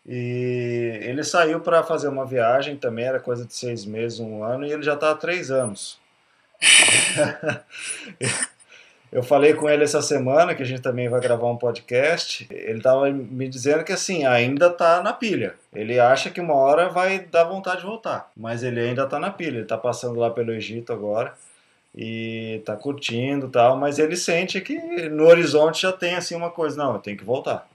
E 0.06 1.00
ele 1.04 1.24
saiu 1.24 1.62
para 1.62 1.82
fazer 1.84 2.10
uma 2.10 2.26
viagem, 2.26 2.76
também 2.76 3.06
era 3.06 3.20
coisa 3.20 3.46
de 3.46 3.54
seis 3.54 3.86
meses, 3.86 4.20
um 4.20 4.44
ano, 4.44 4.66
e 4.66 4.72
ele 4.72 4.84
já 4.84 4.96
está 4.96 5.12
há 5.12 5.16
três 5.16 5.50
anos. 5.50 5.98
Eu 9.14 9.22
falei 9.22 9.54
com 9.54 9.70
ele 9.70 9.84
essa 9.84 10.02
semana 10.02 10.56
que 10.56 10.64
a 10.64 10.66
gente 10.66 10.82
também 10.82 11.08
vai 11.08 11.22
gravar 11.22 11.48
um 11.48 11.56
podcast. 11.56 12.48
Ele 12.50 12.80
estava 12.80 13.12
me 13.12 13.48
dizendo 13.48 13.84
que 13.84 13.92
assim, 13.92 14.26
ainda 14.26 14.68
está 14.68 15.04
na 15.04 15.14
pilha. 15.14 15.54
Ele 15.72 16.00
acha 16.00 16.32
que 16.32 16.42
uma 16.42 16.56
hora 16.56 16.90
vai 16.90 17.20
dar 17.20 17.44
vontade 17.44 17.82
de 17.82 17.86
voltar, 17.86 18.32
mas 18.36 18.64
ele 18.64 18.80
ainda 18.80 19.04
está 19.04 19.20
na 19.20 19.30
pilha. 19.30 19.58
Ele 19.58 19.62
está 19.62 19.78
passando 19.78 20.20
lá 20.20 20.32
pelo 20.32 20.52
Egito 20.52 20.92
agora 20.92 21.32
e 21.96 22.56
está 22.60 22.76
curtindo 22.76 23.50
tal, 23.50 23.78
mas 23.78 24.00
ele 24.00 24.16
sente 24.16 24.60
que 24.60 24.80
no 25.10 25.28
horizonte 25.28 25.84
já 25.84 25.92
tem 25.92 26.16
assim 26.16 26.34
uma 26.36 26.50
coisa, 26.50 26.76
não, 26.76 26.94
eu 26.96 27.00
tenho 27.00 27.16
que 27.16 27.24
voltar. 27.24 27.68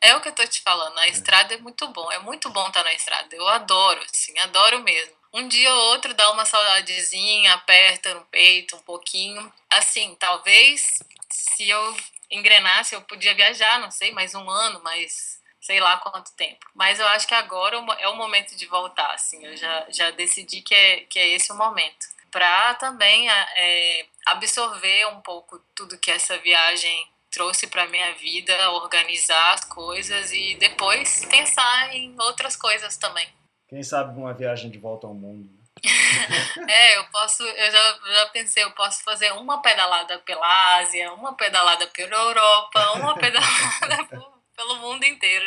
É 0.00 0.14
o 0.16 0.20
que 0.20 0.28
eu 0.28 0.34
tô 0.34 0.46
te 0.46 0.60
falando, 0.62 0.98
a 0.98 1.08
estrada 1.08 1.54
é 1.54 1.58
muito 1.58 1.86
bom, 1.88 2.10
é 2.12 2.18
muito 2.18 2.50
bom 2.50 2.66
estar 2.68 2.82
tá 2.82 2.84
na 2.84 2.92
estrada. 2.92 3.34
Eu 3.34 3.46
adoro, 3.48 4.00
assim, 4.02 4.38
adoro 4.38 4.82
mesmo 4.82 5.14
um 5.34 5.48
dia 5.48 5.74
ou 5.74 5.86
outro 5.86 6.14
dá 6.14 6.30
uma 6.30 6.46
saudadezinha, 6.46 7.54
aperta 7.54 8.14
no 8.14 8.24
peito 8.26 8.76
um 8.76 8.82
pouquinho. 8.82 9.52
Assim, 9.68 10.14
talvez 10.14 11.02
se 11.28 11.68
eu 11.68 11.96
engrenasse, 12.30 12.94
eu 12.94 13.02
podia 13.02 13.34
viajar, 13.34 13.80
não 13.80 13.90
sei, 13.90 14.12
mais 14.12 14.32
um 14.32 14.48
ano, 14.48 14.80
mas 14.84 15.42
sei 15.60 15.80
lá 15.80 15.96
quanto 15.96 16.32
tempo. 16.34 16.64
Mas 16.72 17.00
eu 17.00 17.08
acho 17.08 17.26
que 17.26 17.34
agora 17.34 17.76
é 17.98 18.08
o 18.08 18.16
momento 18.16 18.54
de 18.54 18.64
voltar, 18.66 19.12
assim. 19.12 19.44
Eu 19.44 19.56
já, 19.56 19.86
já 19.88 20.10
decidi 20.12 20.62
que 20.62 20.72
é, 20.72 21.00
que 21.00 21.18
é 21.18 21.28
esse 21.30 21.50
o 21.50 21.56
momento. 21.56 22.06
Para 22.30 22.74
também 22.74 23.28
é, 23.28 24.06
absorver 24.26 25.08
um 25.08 25.20
pouco 25.20 25.58
tudo 25.74 25.98
que 25.98 26.12
essa 26.12 26.38
viagem 26.38 27.08
trouxe 27.34 27.66
para 27.66 27.88
minha 27.88 28.14
vida, 28.14 28.70
organizar 28.70 29.54
as 29.54 29.64
coisas 29.64 30.32
e 30.32 30.54
depois 30.54 31.24
pensar 31.26 31.94
em 31.94 32.14
outras 32.20 32.54
coisas 32.54 32.96
também. 32.96 33.26
Quem 33.68 33.82
sabe 33.82 34.16
uma 34.16 34.32
viagem 34.32 34.70
de 34.70 34.78
volta 34.78 35.08
ao 35.08 35.14
mundo. 35.14 35.50
Né? 35.50 35.64
é, 36.72 36.98
eu 36.98 37.04
posso, 37.06 37.42
eu 37.42 37.72
já, 37.72 37.98
já 38.06 38.26
pensei, 38.26 38.62
eu 38.62 38.70
posso 38.70 39.02
fazer 39.02 39.32
uma 39.32 39.60
pedalada 39.60 40.18
pela 40.20 40.78
Ásia, 40.78 41.12
uma 41.12 41.34
pedalada 41.34 41.86
pela 41.88 42.16
Europa, 42.16 42.92
uma 42.92 43.14
pedalada 43.18 44.06
pelo 44.56 44.76
mundo 44.76 45.04
inteiro. 45.04 45.46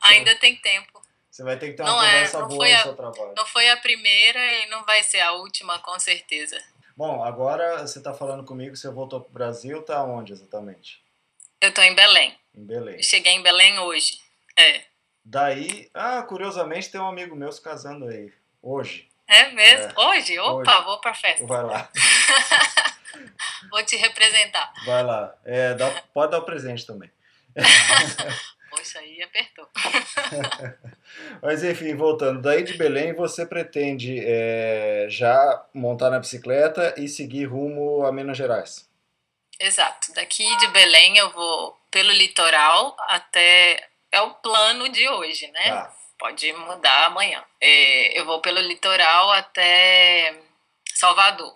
Ainda 0.00 0.34
tem 0.34 0.56
tempo. 0.56 1.00
Você 1.30 1.44
vai 1.44 1.56
ter 1.56 1.70
que 1.70 1.74
ter 1.74 1.82
uma 1.82 1.92
não 1.92 2.02
é, 2.02 2.06
conversa 2.06 2.38
é, 2.38 2.42
boa 2.42 2.68
no 2.68 2.74
a, 2.74 2.82
seu 2.82 2.96
trabalho. 2.96 3.34
Não 3.36 3.46
foi 3.46 3.68
a 3.68 3.76
primeira 3.76 4.40
e 4.40 4.66
não 4.66 4.84
vai 4.84 5.02
ser 5.02 5.20
a 5.20 5.32
última, 5.32 5.78
com 5.78 5.98
certeza. 6.00 6.60
Bom, 6.96 7.22
agora 7.22 7.86
você 7.86 7.98
está 7.98 8.14
falando 8.14 8.42
comigo, 8.42 8.74
você 8.74 8.88
voltou 8.88 9.20
para 9.20 9.28
o 9.28 9.32
Brasil, 9.32 9.82
tá 9.82 10.02
onde 10.02 10.32
exatamente? 10.32 11.04
Eu 11.60 11.68
estou 11.68 11.84
em 11.84 11.94
Belém. 11.94 12.34
Em 12.54 12.64
Belém. 12.64 13.02
cheguei 13.02 13.32
em 13.32 13.42
Belém 13.42 13.78
hoje. 13.80 14.18
É. 14.58 14.82
Daí, 15.22 15.90
ah, 15.92 16.22
curiosamente 16.22 16.90
tem 16.90 16.98
um 16.98 17.06
amigo 17.06 17.36
meu 17.36 17.52
se 17.52 17.60
casando 17.60 18.06
aí, 18.06 18.32
hoje. 18.62 19.10
É 19.28 19.50
mesmo? 19.50 19.92
É, 19.92 20.06
hoje? 20.06 20.38
Opa, 20.38 20.76
hoje. 20.76 20.84
vou 20.84 21.00
pra 21.00 21.12
festa. 21.12 21.46
Vai 21.46 21.64
lá. 21.64 21.90
vou 23.70 23.84
te 23.84 23.96
representar. 23.96 24.72
Vai 24.86 25.02
lá. 25.02 25.36
É, 25.44 25.74
dá, 25.74 25.90
pode 26.14 26.32
dar 26.32 26.38
o 26.38 26.44
presente 26.46 26.86
também. 26.86 27.10
Poxa, 28.70 28.98
aí 28.98 29.22
apertou. 29.22 29.68
Mas 31.42 31.62
enfim, 31.62 31.94
voltando. 31.94 32.42
Daí 32.42 32.62
de 32.62 32.74
Belém, 32.74 33.14
você 33.14 33.46
pretende 33.46 34.18
é, 34.24 35.06
já 35.08 35.66
montar 35.72 36.10
na 36.10 36.18
bicicleta 36.18 36.94
e 36.96 37.08
seguir 37.08 37.44
rumo 37.44 38.04
a 38.04 38.12
Minas 38.12 38.36
Gerais? 38.36 38.88
Exato. 39.58 40.12
Daqui 40.14 40.44
de 40.58 40.68
Belém 40.68 41.16
eu 41.16 41.30
vou 41.30 41.78
pelo 41.90 42.12
litoral 42.12 42.96
até 43.08 43.88
é 44.12 44.20
o 44.20 44.30
plano 44.34 44.88
de 44.88 45.08
hoje, 45.08 45.46
né? 45.48 45.68
Tá. 45.68 45.94
Pode 46.18 46.52
mudar 46.52 47.06
amanhã. 47.06 47.44
É, 47.60 48.18
eu 48.18 48.24
vou 48.24 48.40
pelo 48.40 48.60
litoral 48.60 49.30
até 49.32 50.34
Salvador. 50.94 51.54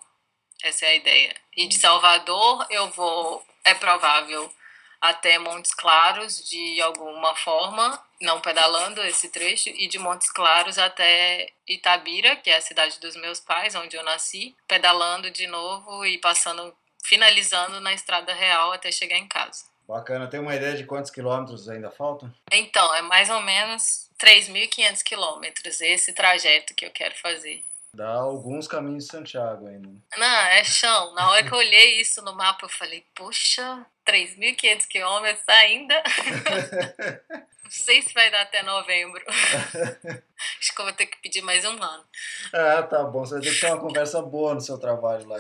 Essa 0.62 0.86
é 0.86 0.88
a 0.90 0.96
ideia. 0.96 1.34
E 1.56 1.66
de 1.66 1.78
Salvador 1.78 2.66
eu 2.70 2.90
vou, 2.90 3.42
é 3.64 3.72
provável, 3.74 4.52
até 5.00 5.38
Montes 5.38 5.73
Claros 5.73 6.45
de 6.49 6.80
alguma 6.83 7.35
forma, 7.35 8.00
não 8.21 8.40
pedalando 8.40 9.02
esse 9.02 9.30
trecho, 9.30 9.71
e 9.71 9.88
de 9.88 9.99
Montes 9.99 10.30
Claros 10.30 10.78
até 10.78 11.52
Itabira, 11.66 12.37
que 12.37 12.50
é 12.50 12.57
a 12.57 12.61
cidade 12.61 13.00
dos 13.00 13.16
meus 13.16 13.40
pais, 13.40 13.75
onde 13.75 13.97
eu 13.97 14.04
nasci, 14.04 14.54
pedalando 14.69 15.30
de 15.30 15.47
novo 15.47 16.04
e 16.04 16.19
passando, 16.19 16.75
finalizando 17.02 17.80
na 17.80 17.95
estrada 17.95 18.35
real 18.35 18.73
até 18.73 18.92
chegar 18.92 19.16
em 19.16 19.26
casa. 19.26 19.71
Bacana. 19.88 20.28
Tem 20.28 20.38
uma 20.38 20.54
ideia 20.54 20.76
de 20.76 20.85
quantos 20.85 21.11
quilômetros 21.11 21.69
ainda 21.69 21.90
faltam? 21.90 22.33
Então, 22.52 22.95
é 22.95 23.02
mais 23.02 23.28
ou 23.28 23.40
menos 23.40 24.09
3.500 24.23 25.02
quilômetros 25.02 25.80
esse 25.80 26.12
trajeto 26.12 26.75
que 26.75 26.87
eu 26.87 26.90
quero 26.92 27.16
fazer. 27.16 27.64
Dá 27.94 28.09
alguns 28.09 28.68
caminhos 28.68 29.04
de 29.04 29.11
Santiago 29.11 29.66
ainda. 29.66 29.88
Não, 30.16 30.40
é 30.47 30.62
chão. 30.62 31.12
Na 31.14 31.30
hora 31.30 31.42
que 31.42 31.52
eu 31.52 31.59
olhei 31.59 32.00
isso 32.00 32.23
no 32.23 32.35
mapa, 32.35 32.64
eu 32.64 32.68
falei, 32.68 33.04
puxa, 33.14 33.85
3.500 34.06 34.87
quilômetros 34.87 35.49
ainda? 35.49 36.02
Não 37.64 37.70
sei 37.70 38.02
se 38.02 38.12
vai 38.14 38.30
dar 38.30 38.42
até 38.42 38.62
novembro. 38.62 39.23
Acho 39.28 40.75
que 40.75 40.80
eu 40.80 40.85
vou 40.85 40.94
ter 40.94 41.06
que 41.06 41.18
pedir 41.18 41.42
mais 41.42 41.64
um 41.64 41.82
ano. 41.82 42.04
Ah, 42.52 42.82
tá 42.82 43.04
bom. 43.04 43.25
Você 43.25 43.35
vai 43.35 43.42
ter 43.42 43.54
que 43.54 43.61
ter 43.61 43.66
uma 43.66 43.80
conversa 43.80 44.23
boa 44.23 44.54
no 44.54 44.61
seu 44.61 44.78
trabalho 44.78 45.28
lá. 45.28 45.37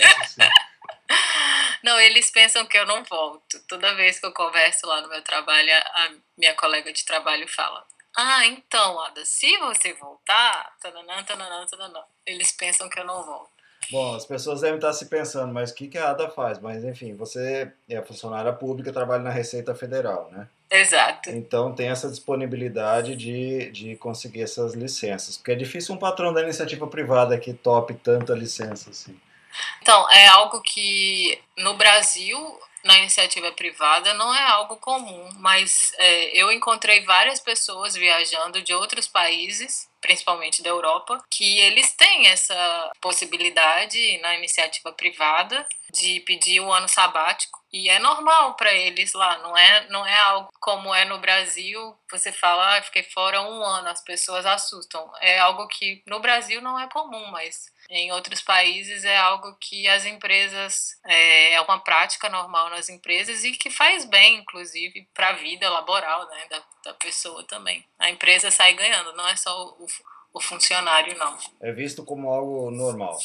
Não, 1.82 1.98
eles 1.98 2.30
pensam 2.30 2.66
que 2.66 2.78
eu 2.78 2.86
não 2.86 3.02
volto. 3.04 3.58
Toda 3.66 3.94
vez 3.94 4.20
que 4.20 4.26
eu 4.26 4.32
converso 4.32 4.86
lá 4.86 5.00
no 5.00 5.08
meu 5.08 5.22
trabalho, 5.22 5.72
a 5.72 6.10
minha 6.36 6.54
colega 6.54 6.92
de 6.92 7.04
trabalho 7.04 7.48
fala: 7.48 7.84
Ah, 8.16 8.46
então, 8.46 9.00
Ada, 9.00 9.24
se 9.24 9.56
você 9.58 9.92
voltar, 9.94 10.74
tananã, 10.80 11.22
tananã, 11.22 11.64
tananã. 11.66 12.02
eles 12.26 12.52
pensam 12.52 12.88
que 12.88 12.98
eu 12.98 13.04
não 13.04 13.22
volto. 13.22 13.50
Bom, 13.90 14.14
as 14.14 14.24
pessoas 14.24 14.60
devem 14.60 14.76
estar 14.76 14.92
se 14.92 15.06
pensando, 15.06 15.52
mas 15.52 15.70
o 15.70 15.74
que, 15.74 15.88
que 15.88 15.98
a 15.98 16.10
Ada 16.10 16.28
faz? 16.28 16.58
Mas, 16.60 16.84
enfim, 16.84 17.14
você 17.16 17.72
é 17.88 18.00
funcionária 18.02 18.52
pública, 18.52 18.92
trabalha 18.92 19.22
na 19.22 19.30
Receita 19.30 19.74
Federal, 19.74 20.28
né? 20.30 20.46
Exato. 20.70 21.30
Então 21.30 21.74
tem 21.74 21.88
essa 21.88 22.08
disponibilidade 22.08 23.16
de, 23.16 23.70
de 23.72 23.96
conseguir 23.96 24.42
essas 24.42 24.74
licenças. 24.74 25.36
Porque 25.36 25.50
é 25.50 25.56
difícil 25.56 25.94
um 25.94 25.98
patrão 25.98 26.32
da 26.32 26.42
iniciativa 26.42 26.86
privada 26.86 27.36
que 27.38 27.52
tope 27.52 27.94
tanta 27.94 28.32
licença 28.34 28.90
assim. 28.90 29.18
Então, 29.82 30.08
é 30.12 30.28
algo 30.28 30.60
que 30.62 31.40
no 31.58 31.74
Brasil, 31.74 32.38
na 32.84 32.98
iniciativa 32.98 33.52
privada, 33.52 34.14
não 34.14 34.34
é 34.34 34.46
algo 34.46 34.76
comum, 34.76 35.30
mas 35.36 35.92
é, 35.98 36.36
eu 36.36 36.50
encontrei 36.50 37.04
várias 37.04 37.40
pessoas 37.40 37.94
viajando 37.94 38.62
de 38.62 38.74
outros 38.74 39.06
países 39.06 39.90
principalmente 40.00 40.62
da 40.62 40.70
Europa, 40.70 41.22
que 41.30 41.58
eles 41.60 41.94
têm 41.94 42.28
essa 42.28 42.90
possibilidade 43.00 44.18
na 44.18 44.34
iniciativa 44.34 44.92
privada 44.92 45.66
de 45.92 46.20
pedir 46.20 46.60
um 46.60 46.72
ano 46.72 46.88
sabático 46.88 47.60
e 47.72 47.88
é 47.88 47.98
normal 47.98 48.54
para 48.54 48.72
eles 48.72 49.12
lá, 49.12 49.38
não 49.38 49.56
é 49.56 49.88
não 49.88 50.04
é 50.06 50.18
algo 50.18 50.52
como 50.58 50.94
é 50.94 51.04
no 51.04 51.18
Brasil, 51.18 51.96
você 52.10 52.32
fala, 52.32 52.78
ah, 52.78 52.82
fiquei 52.82 53.02
fora 53.02 53.42
um 53.42 53.62
ano, 53.62 53.88
as 53.88 54.02
pessoas 54.02 54.44
assustam. 54.44 55.10
É 55.20 55.38
algo 55.38 55.68
que 55.68 56.02
no 56.06 56.18
Brasil 56.20 56.60
não 56.60 56.78
é 56.78 56.88
comum, 56.88 57.26
mas 57.30 57.70
em 57.90 58.12
outros 58.12 58.40
países 58.40 59.04
é 59.04 59.16
algo 59.16 59.56
que 59.58 59.88
as 59.88 60.06
empresas 60.06 60.96
é, 61.04 61.54
é 61.54 61.60
uma 61.60 61.80
prática 61.80 62.28
normal 62.28 62.70
nas 62.70 62.88
empresas 62.88 63.42
e 63.42 63.50
que 63.50 63.68
faz 63.68 64.04
bem, 64.04 64.38
inclusive, 64.38 65.08
para 65.12 65.30
a 65.30 65.32
vida 65.32 65.68
laboral 65.68 66.28
né, 66.28 66.46
da, 66.48 66.62
da 66.84 66.94
pessoa 66.94 67.42
também. 67.42 67.84
A 67.98 68.08
empresa 68.08 68.50
sai 68.50 68.74
ganhando, 68.74 69.12
não 69.14 69.26
é 69.26 69.34
só 69.34 69.74
o, 69.78 69.86
o 70.32 70.40
funcionário, 70.40 71.18
não. 71.18 71.36
É 71.60 71.72
visto 71.72 72.04
como 72.04 72.30
algo 72.30 72.70
normal. 72.70 73.18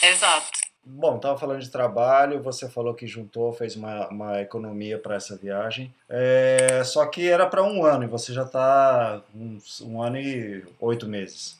Exato. 0.00 0.60
Bom, 0.88 1.16
estava 1.16 1.36
falando 1.36 1.60
de 1.60 1.68
trabalho, 1.68 2.40
você 2.40 2.68
falou 2.68 2.94
que 2.94 3.08
juntou, 3.08 3.52
fez 3.52 3.74
uma, 3.74 4.06
uma 4.06 4.40
economia 4.40 4.96
para 4.96 5.16
essa 5.16 5.36
viagem. 5.36 5.92
É, 6.08 6.84
só 6.84 7.04
que 7.06 7.28
era 7.28 7.44
para 7.44 7.64
um 7.64 7.84
ano 7.84 8.04
e 8.04 8.06
você 8.06 8.32
já 8.32 8.44
está 8.44 9.20
um, 9.34 9.58
um 9.82 10.00
ano 10.00 10.16
e 10.16 10.64
oito 10.78 11.08
meses. 11.08 11.58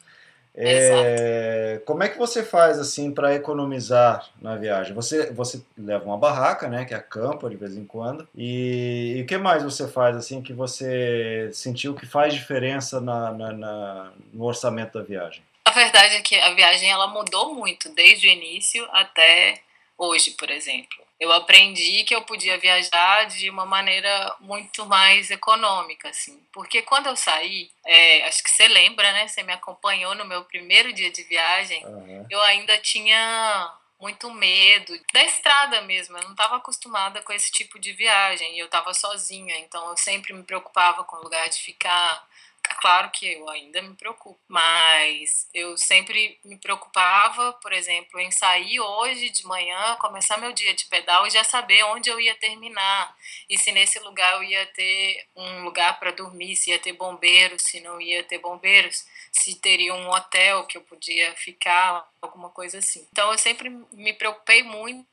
É, 0.57 1.81
como 1.85 2.03
é 2.03 2.09
que 2.09 2.19
você 2.19 2.43
faz 2.43 2.79
assim 2.79 3.13
para 3.13 3.35
economizar 3.35 4.27
na 4.41 4.57
viagem? 4.57 4.95
Você, 4.95 5.31
você 5.31 5.63
leva 5.77 6.05
uma 6.05 6.17
barraca, 6.17 6.67
né, 6.69 6.85
que 6.85 6.95
acampa 6.95 7.51
de 7.51 7.57
vez 7.57 7.77
em 7.77 7.85
quando. 7.85 8.27
E, 8.35 9.17
e 9.19 9.23
o 9.23 9.27
que 9.27 9.37
mais 9.37 9.63
você 9.63 9.87
faz 9.87 10.17
assim 10.17 10.41
que 10.41 10.53
você 10.55 11.51
sentiu 11.53 11.95
que 11.95 12.07
faz 12.07 12.33
diferença 12.33 13.01
na, 13.01 13.33
na, 13.33 13.53
na, 13.53 14.13
no 14.33 14.45
orçamento 14.45 14.99
da 14.99 15.05
viagem? 15.05 15.43
A 15.65 15.73
verdade 15.73 16.15
é 16.15 16.23
que 16.23 16.37
a 16.37 16.55
viagem 16.55 16.91
ela 16.91 17.09
mudou 17.09 17.55
muito 17.55 17.89
desde 17.91 18.29
o 18.29 18.31
início 18.31 18.87
até 18.93 19.61
hoje, 19.99 20.33
por 20.33 20.51
exemplo 20.51 21.07
eu 21.19 21.33
aprendi 21.33 22.05
que 22.05 22.15
eu 22.15 22.23
podia 22.23 22.59
viajar 22.59 23.25
de 23.25 23.49
uma 23.49 23.65
maneira 23.65 24.37
muito 24.39 24.85
mais 24.85 25.31
econômica, 25.31 26.11
assim. 26.11 26.43
Porque 26.53 26.83
quando 26.83 27.07
eu 27.07 27.17
saí, 27.17 27.71
é, 27.87 28.27
acho 28.27 28.43
que 28.43 28.51
você 28.51 28.69
lembra, 28.69 29.11
né? 29.13 29.27
Você 29.27 29.43
me 29.43 29.53
acompanhou 29.53 30.15
no 30.15 30.27
meu 30.27 30.45
primeiro 30.45 30.93
dia 30.93 31.11
de 31.11 31.23
viagem. 31.23 31.85
Uhum. 31.87 32.27
Eu 32.29 32.41
ainda 32.43 32.77
tinha 32.79 33.75
muito 33.99 34.31
medo 34.31 34.93
da 35.11 35.25
estrada 35.25 35.81
mesmo. 35.83 36.19
Eu 36.19 36.25
não 36.25 36.33
estava 36.33 36.57
acostumada 36.57 37.23
com 37.23 37.33
esse 37.33 37.51
tipo 37.51 37.79
de 37.79 37.95
viagem. 37.95 38.55
E 38.55 38.59
eu 38.59 38.67
estava 38.67 38.93
sozinha, 38.93 39.59
então 39.61 39.89
eu 39.89 39.97
sempre 39.97 40.35
me 40.35 40.43
preocupava 40.43 41.03
com 41.03 41.17
o 41.17 41.23
lugar 41.23 41.49
de 41.49 41.59
ficar 41.59 42.29
claro 42.75 43.11
que 43.11 43.33
eu 43.33 43.49
ainda 43.49 43.83
me 43.83 43.95
preocupo, 43.95 44.39
mas 44.49 45.49
eu 45.53 45.77
sempre 45.77 46.39
me 46.45 46.57
preocupava, 46.57 47.53
por 47.55 47.73
exemplo, 47.73 48.19
em 48.21 48.31
sair 48.31 48.81
hoje 48.81 49.31
de 49.31 49.47
manhã, 49.47 49.97
começar 49.97 50.37
meu 50.37 50.53
dia 50.53 50.75
de 50.75 50.87
pedal 50.87 51.27
e 51.27 51.31
já 51.31 51.45
saber 51.45 51.83
onde 51.85 52.11
eu 52.11 52.21
ia 52.21 52.35
terminar. 52.35 53.17
E 53.49 53.59
se 53.59 53.73
nesse 53.73 53.99
lugar 54.01 54.35
eu 54.35 54.43
ia 54.43 54.67
ter 54.67 55.27
um 55.35 55.65
lugar 55.65 55.99
para 55.99 56.11
dormir, 56.11 56.57
se 56.57 56.71
ia 56.71 56.79
ter 56.79 56.93
bombeiros, 56.93 57.63
se 57.63 57.81
não 57.81 58.01
ia 58.01 58.23
ter 58.23 58.39
bombeiros, 58.39 59.07
se 59.33 59.55
teria 59.57 59.95
um 59.95 60.09
hotel 60.11 60.65
que 60.65 60.79
eu 60.79 60.83
podia 60.83 61.35
ficar, 61.37 62.09
alguma 62.21 62.51
coisa 62.51 62.79
assim. 62.79 63.07
Então 63.13 63.31
eu 63.33 63.39
sempre 63.39 63.69
me 63.93 64.13
preocupei 64.13 64.63
muito 64.63 65.07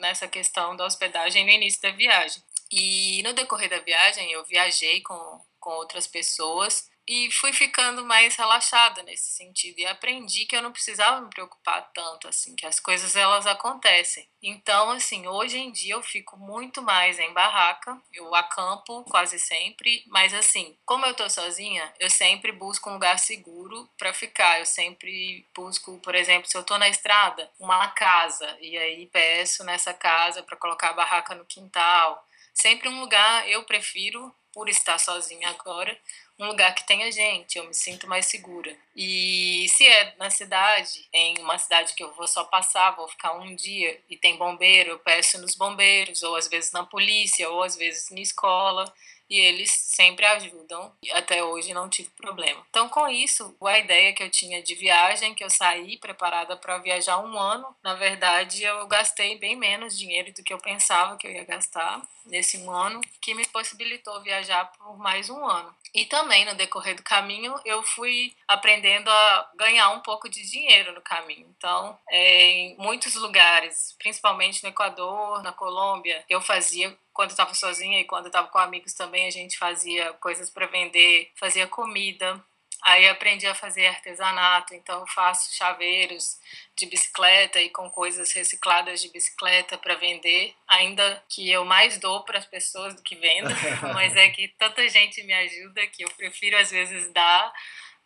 nessa 0.00 0.28
questão 0.28 0.76
da 0.76 0.84
hospedagem 0.84 1.44
no 1.44 1.50
início 1.50 1.80
da 1.82 1.90
viagem. 1.90 2.42
E 2.70 3.22
no 3.22 3.32
decorrer 3.32 3.68
da 3.68 3.78
viagem 3.80 4.30
eu 4.32 4.44
viajei 4.44 5.00
com, 5.00 5.40
com 5.58 5.70
outras 5.70 6.06
pessoas 6.06 6.89
e 7.06 7.30
fui 7.32 7.52
ficando 7.52 8.04
mais 8.04 8.36
relaxada 8.36 9.02
nesse 9.02 9.32
sentido 9.32 9.78
e 9.78 9.86
aprendi 9.86 10.46
que 10.46 10.56
eu 10.56 10.62
não 10.62 10.72
precisava 10.72 11.20
me 11.20 11.30
preocupar 11.30 11.90
tanto 11.92 12.28
assim, 12.28 12.54
que 12.54 12.66
as 12.66 12.78
coisas 12.78 13.16
elas 13.16 13.46
acontecem. 13.46 14.28
Então, 14.42 14.90
assim, 14.90 15.26
hoje 15.26 15.58
em 15.58 15.70
dia 15.70 15.94
eu 15.94 16.02
fico 16.02 16.36
muito 16.36 16.82
mais 16.82 17.18
em 17.18 17.32
barraca, 17.32 18.00
eu 18.12 18.34
acampo 18.34 19.04
quase 19.04 19.38
sempre, 19.38 20.02
mas 20.06 20.32
assim, 20.32 20.76
como 20.84 21.04
eu 21.04 21.14
tô 21.14 21.28
sozinha, 21.28 21.92
eu 21.98 22.08
sempre 22.08 22.52
busco 22.52 22.88
um 22.88 22.94
lugar 22.94 23.18
seguro 23.18 23.88
para 23.98 24.12
ficar. 24.12 24.58
Eu 24.58 24.66
sempre 24.66 25.46
busco, 25.54 25.98
por 26.00 26.14
exemplo, 26.14 26.48
se 26.48 26.56
eu 26.56 26.62
tô 26.62 26.78
na 26.78 26.88
estrada, 26.88 27.50
uma 27.58 27.88
casa 27.88 28.56
e 28.60 28.76
aí 28.76 29.06
peço 29.06 29.64
nessa 29.64 29.92
casa 29.92 30.42
para 30.42 30.56
colocar 30.56 30.90
a 30.90 30.94
barraca 30.94 31.34
no 31.34 31.44
quintal. 31.44 32.26
Sempre 32.54 32.88
um 32.88 33.00
lugar 33.00 33.48
eu 33.48 33.64
prefiro 33.64 34.34
por 34.52 34.68
estar 34.68 34.98
sozinha 34.98 35.48
agora, 35.50 35.96
um 36.38 36.46
lugar 36.46 36.74
que 36.74 36.86
tenha 36.86 37.10
gente, 37.12 37.58
eu 37.58 37.66
me 37.66 37.74
sinto 37.74 38.08
mais 38.08 38.26
segura. 38.26 38.74
E 38.96 39.66
se 39.68 39.86
é 39.86 40.14
na 40.16 40.30
cidade, 40.30 41.06
em 41.12 41.38
uma 41.38 41.58
cidade 41.58 41.94
que 41.94 42.02
eu 42.02 42.12
vou 42.14 42.26
só 42.26 42.44
passar, 42.44 42.92
vou 42.92 43.06
ficar 43.08 43.34
um 43.34 43.54
dia 43.54 44.00
e 44.08 44.16
tem 44.16 44.36
bombeiro, 44.36 44.90
eu 44.90 44.98
peço 44.98 45.38
nos 45.40 45.54
bombeiros, 45.54 46.22
ou 46.22 46.36
às 46.36 46.48
vezes 46.48 46.72
na 46.72 46.84
polícia, 46.84 47.48
ou 47.50 47.62
às 47.62 47.76
vezes 47.76 48.10
na 48.10 48.20
escola 48.20 48.92
e 49.30 49.38
eles 49.38 49.70
sempre 49.70 50.26
ajudam. 50.26 50.92
Até 51.12 51.42
hoje 51.44 51.72
não 51.72 51.88
tive 51.88 52.10
problema. 52.10 52.60
Então, 52.68 52.88
com 52.88 53.08
isso, 53.08 53.56
a 53.64 53.78
ideia 53.78 54.12
que 54.12 54.22
eu 54.22 54.28
tinha 54.28 54.60
de 54.60 54.74
viagem, 54.74 55.34
que 55.34 55.44
eu 55.44 55.48
saí 55.48 55.96
preparada 55.96 56.56
para 56.56 56.78
viajar 56.78 57.18
um 57.20 57.38
ano, 57.38 57.74
na 57.82 57.94
verdade, 57.94 58.64
eu 58.64 58.86
gastei 58.88 59.38
bem 59.38 59.54
menos 59.54 59.96
dinheiro 59.96 60.32
do 60.32 60.42
que 60.42 60.52
eu 60.52 60.58
pensava 60.58 61.16
que 61.16 61.26
eu 61.26 61.32
ia 61.32 61.44
gastar 61.44 62.02
nesse 62.26 62.58
um 62.58 62.70
ano, 62.70 63.00
que 63.20 63.34
me 63.34 63.46
possibilitou 63.46 64.20
viajar 64.22 64.70
por 64.72 64.98
mais 64.98 65.30
um 65.30 65.44
ano. 65.44 65.74
E 65.92 66.04
também 66.06 66.44
no 66.44 66.54
decorrer 66.54 66.94
do 66.94 67.02
caminho 67.02 67.54
eu 67.64 67.82
fui 67.82 68.32
aprendendo 68.46 69.10
a 69.10 69.50
ganhar 69.56 69.90
um 69.90 70.00
pouco 70.00 70.28
de 70.28 70.48
dinheiro 70.48 70.92
no 70.92 71.00
caminho. 71.00 71.46
Então, 71.56 71.98
é, 72.08 72.50
em 72.50 72.76
muitos 72.76 73.14
lugares, 73.16 73.94
principalmente 73.98 74.62
no 74.62 74.68
Equador, 74.68 75.42
na 75.42 75.52
Colômbia, 75.52 76.24
eu 76.28 76.40
fazia 76.40 76.96
quando 77.20 77.32
estava 77.32 77.52
sozinha 77.52 78.00
e 78.00 78.04
quando 78.04 78.28
estava 78.28 78.48
com 78.48 78.56
amigos 78.56 78.94
também 78.94 79.26
a 79.26 79.30
gente 79.30 79.58
fazia 79.58 80.10
coisas 80.14 80.48
para 80.48 80.66
vender, 80.66 81.30
fazia 81.36 81.66
comida. 81.66 82.42
Aí 82.82 83.06
aprendi 83.06 83.46
a 83.46 83.54
fazer 83.54 83.88
artesanato, 83.88 84.74
então 84.74 85.06
faço 85.08 85.54
chaveiros 85.54 86.40
de 86.74 86.86
bicicleta 86.86 87.60
e 87.60 87.68
com 87.68 87.90
coisas 87.90 88.32
recicladas 88.32 89.02
de 89.02 89.10
bicicleta 89.10 89.76
para 89.76 89.96
vender. 89.96 90.54
Ainda 90.66 91.22
que 91.28 91.50
eu 91.50 91.62
mais 91.62 91.98
dou 91.98 92.24
para 92.24 92.38
as 92.38 92.46
pessoas 92.46 92.94
do 92.94 93.02
que 93.02 93.16
vendo, 93.16 93.50
mas 93.92 94.16
é 94.16 94.30
que 94.30 94.48
tanta 94.48 94.88
gente 94.88 95.22
me 95.22 95.34
ajuda 95.34 95.86
que 95.88 96.02
eu 96.02 96.08
prefiro 96.12 96.56
às 96.56 96.70
vezes 96.70 97.12
dar 97.12 97.52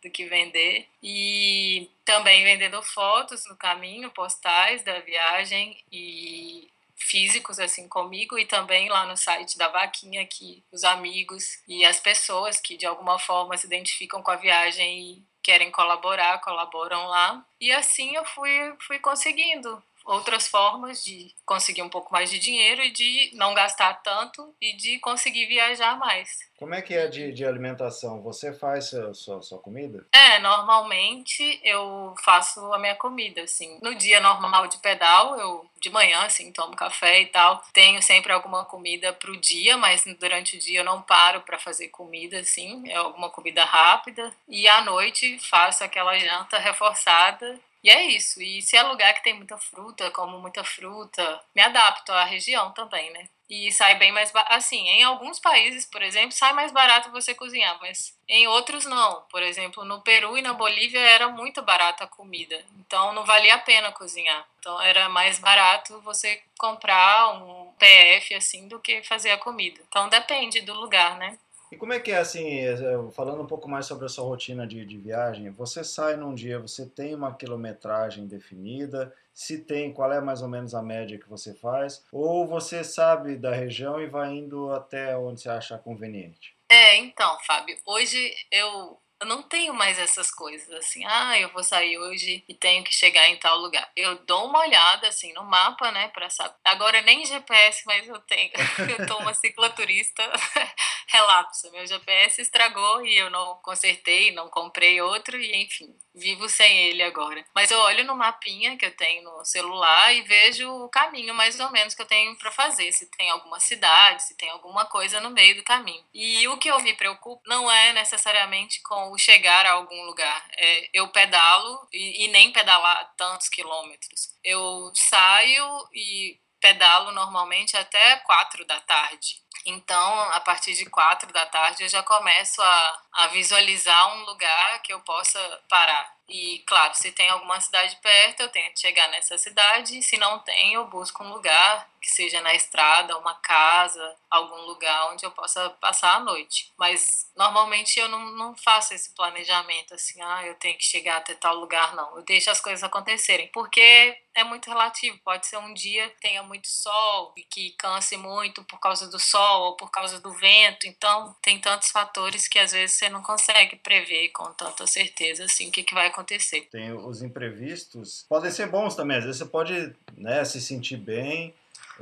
do 0.03 0.11
que 0.11 0.25
vender. 0.25 0.89
E 1.01 1.89
também 2.03 2.43
vendendo 2.43 2.83
fotos 2.83 3.45
no 3.47 3.55
caminho, 3.55 4.11
postais 4.11 4.83
da 4.83 4.99
viagem 4.99 5.81
e 5.89 6.69
físicos 6.95 7.59
assim 7.59 7.87
comigo 7.87 8.37
e 8.39 8.45
também 8.45 8.89
lá 8.89 9.05
no 9.05 9.17
site 9.17 9.57
da 9.57 9.67
vaquinha 9.67 10.25
que 10.25 10.63
os 10.71 10.83
amigos 10.83 11.61
e 11.67 11.85
as 11.85 11.99
pessoas 11.99 12.59
que 12.59 12.77
de 12.77 12.85
alguma 12.85 13.19
forma 13.19 13.57
se 13.57 13.67
identificam 13.67 14.23
com 14.23 14.31
a 14.31 14.37
viagem 14.37 14.99
e 14.99 15.23
querem 15.43 15.69
colaborar, 15.69 16.41
colaboram 16.41 17.05
lá. 17.07 17.45
E 17.61 17.71
assim 17.71 18.15
eu 18.15 18.25
fui 18.25 18.51
fui 18.87 18.99
conseguindo 18.99 19.81
outras 20.05 20.47
formas 20.47 21.03
de 21.03 21.33
conseguir 21.45 21.81
um 21.81 21.89
pouco 21.89 22.13
mais 22.13 22.29
de 22.29 22.39
dinheiro 22.39 22.81
e 22.83 22.91
de 22.91 23.31
não 23.33 23.53
gastar 23.53 24.01
tanto 24.03 24.53
e 24.61 24.75
de 24.77 24.99
conseguir 24.99 25.47
viajar 25.47 25.97
mais. 25.97 26.45
Como 26.57 26.73
é 26.73 26.81
que 26.81 26.93
é 26.93 27.07
de, 27.07 27.33
de 27.33 27.45
alimentação? 27.45 28.21
Você 28.21 28.53
faz 28.53 28.85
sua, 28.89 29.13
sua, 29.13 29.41
sua, 29.41 29.59
comida? 29.59 30.05
É, 30.13 30.39
normalmente 30.39 31.59
eu 31.63 32.13
faço 32.23 32.73
a 32.73 32.79
minha 32.79 32.95
comida, 32.95 33.41
assim. 33.41 33.77
No 33.81 33.93
dia 33.93 34.21
normal 34.21 34.67
de 34.67 34.77
pedal, 34.77 35.37
eu 35.37 35.69
de 35.81 35.89
manhã, 35.89 36.21
assim, 36.21 36.53
tomo 36.53 36.75
café 36.75 37.21
e 37.21 37.25
tal. 37.25 37.61
Tenho 37.73 38.01
sempre 38.01 38.31
alguma 38.31 38.63
comida 38.63 39.11
pro 39.11 39.35
dia, 39.37 39.75
mas 39.75 40.05
durante 40.17 40.55
o 40.55 40.59
dia 40.59 40.79
eu 40.79 40.85
não 40.85 41.01
paro 41.01 41.41
para 41.41 41.59
fazer 41.59 41.89
comida, 41.89 42.39
assim. 42.39 42.87
É 42.89 42.95
alguma 42.95 43.29
comida 43.29 43.65
rápida. 43.65 44.33
E 44.47 44.67
à 44.67 44.81
noite 44.81 45.37
faço 45.39 45.83
aquela 45.83 46.17
janta 46.17 46.57
reforçada 46.57 47.59
e 47.85 47.89
é 47.91 48.01
isso. 48.07 48.41
E 48.41 48.63
se 48.63 48.75
é 48.75 48.81
lugar 48.81 49.13
que 49.13 49.21
tem 49.21 49.35
muita 49.35 49.59
fruta, 49.59 50.09
como 50.09 50.39
muita 50.39 50.63
fruta, 50.63 51.39
me 51.53 51.61
adapto 51.61 52.11
à 52.11 52.23
região 52.23 52.71
também, 52.71 53.11
né? 53.11 53.29
E 53.47 53.71
sai 53.71 53.93
bem 53.99 54.11
mais 54.11 54.31
assim, 54.47 54.87
em 54.87 55.03
alguns 55.03 55.39
países, 55.39 55.85
por 55.85 56.01
exemplo, 56.01 56.31
sai 56.31 56.51
mais 56.53 56.71
barato 56.71 57.11
você 57.11 57.35
cozinhar, 57.35 57.77
mas 57.79 58.17
em 58.27 58.47
outros 58.47 58.85
não. 58.85 59.21
Por 59.29 59.43
exemplo, 59.43 59.85
no 59.85 60.01
Peru 60.01 60.35
e 60.35 60.41
na 60.41 60.51
Bolívia 60.53 60.99
era 60.99 61.29
muito 61.29 61.61
barata 61.61 62.05
a 62.05 62.07
comida, 62.07 62.65
então 62.79 63.13
não 63.13 63.23
valia 63.23 63.53
a 63.53 63.59
pena 63.59 63.91
cozinhar. 63.91 64.47
Então 64.57 64.81
era 64.81 65.07
mais 65.07 65.37
barato 65.37 66.01
você 66.01 66.41
comprar 66.57 67.33
um 67.35 67.71
PF 67.77 68.33
assim 68.33 68.67
do 68.67 68.79
que 68.79 69.03
fazer 69.03 69.29
a 69.29 69.37
comida. 69.37 69.79
Então 69.87 70.09
depende 70.09 70.61
do 70.61 70.73
lugar, 70.73 71.17
né? 71.17 71.37
E 71.71 71.77
como 71.77 71.93
é 71.93 71.99
que 71.99 72.11
é 72.11 72.17
assim, 72.17 72.59
é, 72.59 72.75
falando 73.11 73.41
um 73.41 73.47
pouco 73.47 73.67
mais 73.67 73.85
sobre 73.85 74.05
a 74.05 74.09
sua 74.09 74.25
rotina 74.25 74.67
de, 74.67 74.85
de 74.85 74.97
viagem, 74.97 75.49
você 75.49 75.83
sai 75.83 76.15
num 76.15 76.33
dia, 76.33 76.59
você 76.59 76.85
tem 76.85 77.15
uma 77.15 77.33
quilometragem 77.33 78.27
definida, 78.27 79.13
se 79.33 79.57
tem, 79.59 79.91
qual 79.91 80.11
é 80.11 80.21
mais 80.21 80.41
ou 80.41 80.47
menos 80.47 80.73
a 80.73 80.81
média 80.81 81.19
que 81.19 81.29
você 81.29 81.53
faz, 81.53 82.05
ou 82.11 82.47
você 82.47 82.83
sabe 82.83 83.35
da 83.35 83.53
região 83.53 83.99
e 83.99 84.07
vai 84.07 84.33
indo 84.33 84.71
até 84.71 85.17
onde 85.17 85.41
você 85.41 85.49
achar 85.49 85.79
conveniente? 85.79 86.55
É, 86.69 86.97
então, 86.97 87.37
Fábio, 87.45 87.77
hoje 87.85 88.33
eu 88.51 88.97
eu 89.21 89.27
não 89.27 89.41
tenho 89.41 89.73
mais 89.73 89.97
essas 89.97 90.29
coisas 90.29 90.69
assim, 90.71 91.03
ah, 91.05 91.39
eu 91.39 91.49
vou 91.49 91.63
sair 91.63 91.97
hoje 91.97 92.43
e 92.47 92.53
tenho 92.53 92.83
que 92.83 92.93
chegar 92.93 93.29
em 93.29 93.37
tal 93.37 93.57
lugar. 93.59 93.89
Eu 93.95 94.15
dou 94.25 94.47
uma 94.47 94.59
olhada 94.59 95.07
assim 95.07 95.31
no 95.33 95.43
mapa, 95.43 95.91
né, 95.91 96.09
para 96.09 96.29
saber. 96.29 96.55
Agora 96.63 97.01
nem 97.01 97.25
GPS, 97.25 97.83
mas 97.85 98.07
eu 98.07 98.19
tenho. 98.21 98.51
eu 98.99 99.07
tô 99.07 99.17
uma 99.17 99.33
cicloturista 99.33 100.21
relapso. 101.07 101.71
Meu 101.71 101.85
GPS 101.85 102.41
estragou 102.41 103.05
e 103.05 103.15
eu 103.15 103.29
não 103.29 103.55
consertei, 103.61 104.31
não 104.31 104.49
comprei 104.49 105.01
outro 105.01 105.37
e 105.37 105.63
enfim, 105.63 105.95
vivo 106.15 106.47
sem 106.49 106.87
ele 106.87 107.03
agora. 107.03 107.45
Mas 107.53 107.69
eu 107.69 107.79
olho 107.79 108.03
no 108.05 108.15
mapinha 108.15 108.77
que 108.77 108.85
eu 108.85 108.95
tenho 108.95 109.23
no 109.23 109.45
celular 109.45 110.13
e 110.13 110.21
vejo 110.21 110.69
o 110.69 110.89
caminho 110.89 111.33
mais 111.33 111.59
ou 111.59 111.71
menos 111.71 111.93
que 111.93 112.01
eu 112.01 112.05
tenho 112.05 112.35
para 112.37 112.51
fazer, 112.51 112.91
se 112.91 113.09
tem 113.11 113.29
alguma 113.29 113.59
cidade, 113.59 114.23
se 114.23 114.35
tem 114.35 114.49
alguma 114.49 114.85
coisa 114.85 115.19
no 115.19 115.29
meio 115.29 115.55
do 115.55 115.63
caminho. 115.63 116.03
E 116.13 116.47
o 116.47 116.57
que 116.57 116.69
eu 116.69 116.79
me 116.79 116.93
preocupo 116.93 117.41
não 117.47 117.69
é 117.69 117.93
necessariamente 117.93 118.81
com 118.81 119.11
o 119.11 119.17
chegar 119.17 119.65
a 119.65 119.73
algum 119.73 120.03
lugar. 120.05 120.47
É, 120.57 120.89
eu 120.93 121.07
pedalo 121.09 121.87
e, 121.91 122.25
e 122.25 122.27
nem 122.29 122.51
pedalar 122.51 123.13
tantos 123.17 123.49
quilômetros. 123.49 124.33
Eu 124.43 124.91
saio 124.95 125.87
e 125.93 126.39
pedalo 126.59 127.11
normalmente 127.11 127.77
até 127.77 128.17
quatro 128.17 128.65
da 128.65 128.79
tarde. 128.79 129.44
Então, 129.65 130.21
a 130.31 130.39
partir 130.39 130.73
de 130.73 130.85
quatro 130.85 131.31
da 131.33 131.45
tarde, 131.45 131.83
eu 131.83 131.89
já 131.89 132.03
começo 132.03 132.61
a, 132.61 133.01
a 133.13 133.27
visualizar 133.27 134.15
um 134.15 134.25
lugar 134.25 134.81
que 134.83 134.93
eu 134.93 134.99
possa 134.99 135.39
parar. 135.67 136.15
E, 136.27 136.63
claro, 136.65 136.93
se 136.95 137.11
tem 137.11 137.29
alguma 137.29 137.59
cidade 137.61 137.95
perto, 137.97 138.41
eu 138.41 138.49
tento 138.49 138.79
chegar 138.79 139.07
nessa 139.09 139.37
cidade. 139.37 140.01
Se 140.01 140.17
não 140.17 140.39
tem, 140.39 140.73
eu 140.73 140.87
busco 140.87 141.23
um 141.23 141.31
lugar 141.31 141.87
que 142.01 142.09
seja 142.09 142.41
na 142.41 142.53
estrada, 142.53 143.17
uma 143.17 143.33
casa, 143.35 144.15
algum 144.29 144.61
lugar 144.61 145.11
onde 145.11 145.25
eu 145.25 145.31
possa 145.31 145.69
passar 145.81 146.15
a 146.15 146.19
noite. 146.19 146.71
Mas 146.77 147.31
normalmente 147.35 147.99
eu 147.99 148.07
não, 148.07 148.31
não 148.31 148.55
faço 148.55 148.93
esse 148.93 149.13
planejamento 149.15 149.93
assim, 149.93 150.21
ah, 150.21 150.45
eu 150.45 150.55
tenho 150.55 150.77
que 150.77 150.83
chegar 150.83 151.17
até 151.17 151.33
tal 151.33 151.55
lugar, 151.55 151.95
não. 151.95 152.17
Eu 152.17 152.23
deixo 152.23 152.49
as 152.49 152.61
coisas 152.61 152.83
acontecerem, 152.83 153.47
porque 153.51 154.17
é 154.35 154.43
muito 154.43 154.69
relativo. 154.69 155.19
Pode 155.23 155.47
ser 155.47 155.57
um 155.57 155.73
dia 155.73 156.13
tenha 156.21 156.43
muito 156.43 156.67
sol 156.67 157.33
e 157.37 157.43
que 157.43 157.71
canse 157.71 158.17
muito 158.17 158.63
por 158.65 158.79
causa 158.79 159.07
do 159.09 159.19
sol 159.19 159.54
ou 159.61 159.75
por 159.75 159.89
causa 159.91 160.19
do 160.19 160.31
vento. 160.31 160.87
Então, 160.87 161.35
tem 161.41 161.59
tantos 161.59 161.89
fatores 161.89 162.47
que 162.47 162.59
às 162.59 162.71
vezes 162.71 162.97
você 162.97 163.09
não 163.09 163.21
consegue 163.21 163.75
prever 163.77 164.29
com 164.29 164.45
tanta 164.53 164.85
certeza 164.87 165.45
assim 165.45 165.69
o 165.69 165.71
que, 165.71 165.83
que 165.83 165.93
vai 165.93 166.07
acontecer. 166.07 166.67
Tem 166.71 166.93
os 166.93 167.21
imprevistos, 167.21 168.25
podem 168.27 168.51
ser 168.51 168.67
bons 168.67 168.95
também. 168.95 169.17
Às 169.17 169.23
vezes 169.23 169.39
você 169.39 169.45
pode 169.45 169.95
né, 170.17 170.43
se 170.45 170.61
sentir 170.61 170.97
bem 170.97 171.53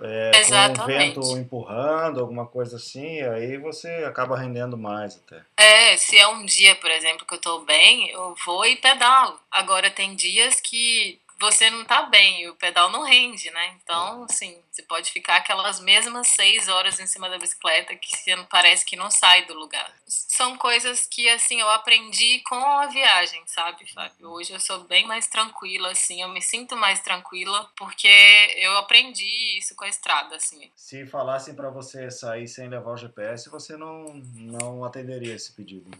é, 0.01 0.31
com 0.75 0.81
o 0.81 0.85
vento 0.85 1.37
empurrando, 1.37 2.19
alguma 2.19 2.47
coisa 2.47 2.77
assim, 2.77 3.21
aí 3.21 3.57
você 3.57 3.89
acaba 4.05 4.37
rendendo 4.37 4.77
mais 4.77 5.17
até. 5.17 5.41
É, 5.57 5.95
se 5.97 6.17
é 6.17 6.27
um 6.27 6.45
dia, 6.45 6.75
por 6.75 6.89
exemplo, 6.89 7.25
que 7.25 7.35
eu 7.35 7.41
tô 7.41 7.59
bem, 7.59 8.09
eu 8.09 8.35
vou 8.45 8.65
e 8.65 8.75
pedalo. 8.75 9.39
Agora 9.51 9.91
tem 9.91 10.15
dias 10.15 10.59
que 10.59 11.19
você 11.39 11.69
não 11.69 11.83
tá 11.85 12.03
bem 12.03 12.43
e 12.43 12.49
o 12.49 12.55
pedal 12.55 12.89
não 12.89 13.03
rende, 13.03 13.49
né? 13.51 13.77
Então, 13.83 14.23
assim, 14.23 14.61
você 14.71 14.81
pode 14.83 15.11
ficar 15.11 15.37
aquelas 15.37 15.79
mesmas 15.79 16.27
seis 16.29 16.67
horas 16.67 16.99
em 16.99 17.07
cima 17.07 17.29
da 17.29 17.37
bicicleta 17.37 17.95
que 17.95 18.15
você 18.15 18.35
não 18.35 18.45
parece 18.45 18.85
que 18.85 18.95
não 18.95 19.11
sai 19.11 19.45
do 19.45 19.53
lugar. 19.53 19.93
São 20.05 20.57
coisas 20.57 21.05
que, 21.05 21.27
assim, 21.29 21.59
eu 21.59 21.69
aprendi 21.69 22.39
com 22.41 22.55
a 22.55 22.87
viagem, 22.87 23.41
sabe, 23.45 23.85
Fábio? 23.93 24.29
Hoje 24.29 24.53
eu 24.53 24.59
sou 24.59 24.83
bem 24.85 25.05
mais 25.05 25.27
tranquila, 25.27 25.91
assim, 25.91 26.21
eu 26.21 26.29
me 26.29 26.41
sinto 26.41 26.75
mais 26.75 26.99
tranquila 26.99 27.69
porque 27.77 28.07
eu 28.57 28.77
aprendi 28.77 29.57
isso 29.57 29.75
com 29.75 29.83
a 29.83 29.89
estrada, 29.89 30.35
assim. 30.35 30.71
Se 30.75 31.05
falassem 31.05 31.55
para 31.55 31.69
você 31.69 32.09
sair 32.09 32.47
sem 32.47 32.69
levar 32.69 32.91
o 32.91 32.97
GPS, 32.97 33.49
você 33.49 33.75
não, 33.75 34.05
não 34.35 34.83
atenderia 34.83 35.35
esse 35.35 35.53
pedido? 35.53 35.91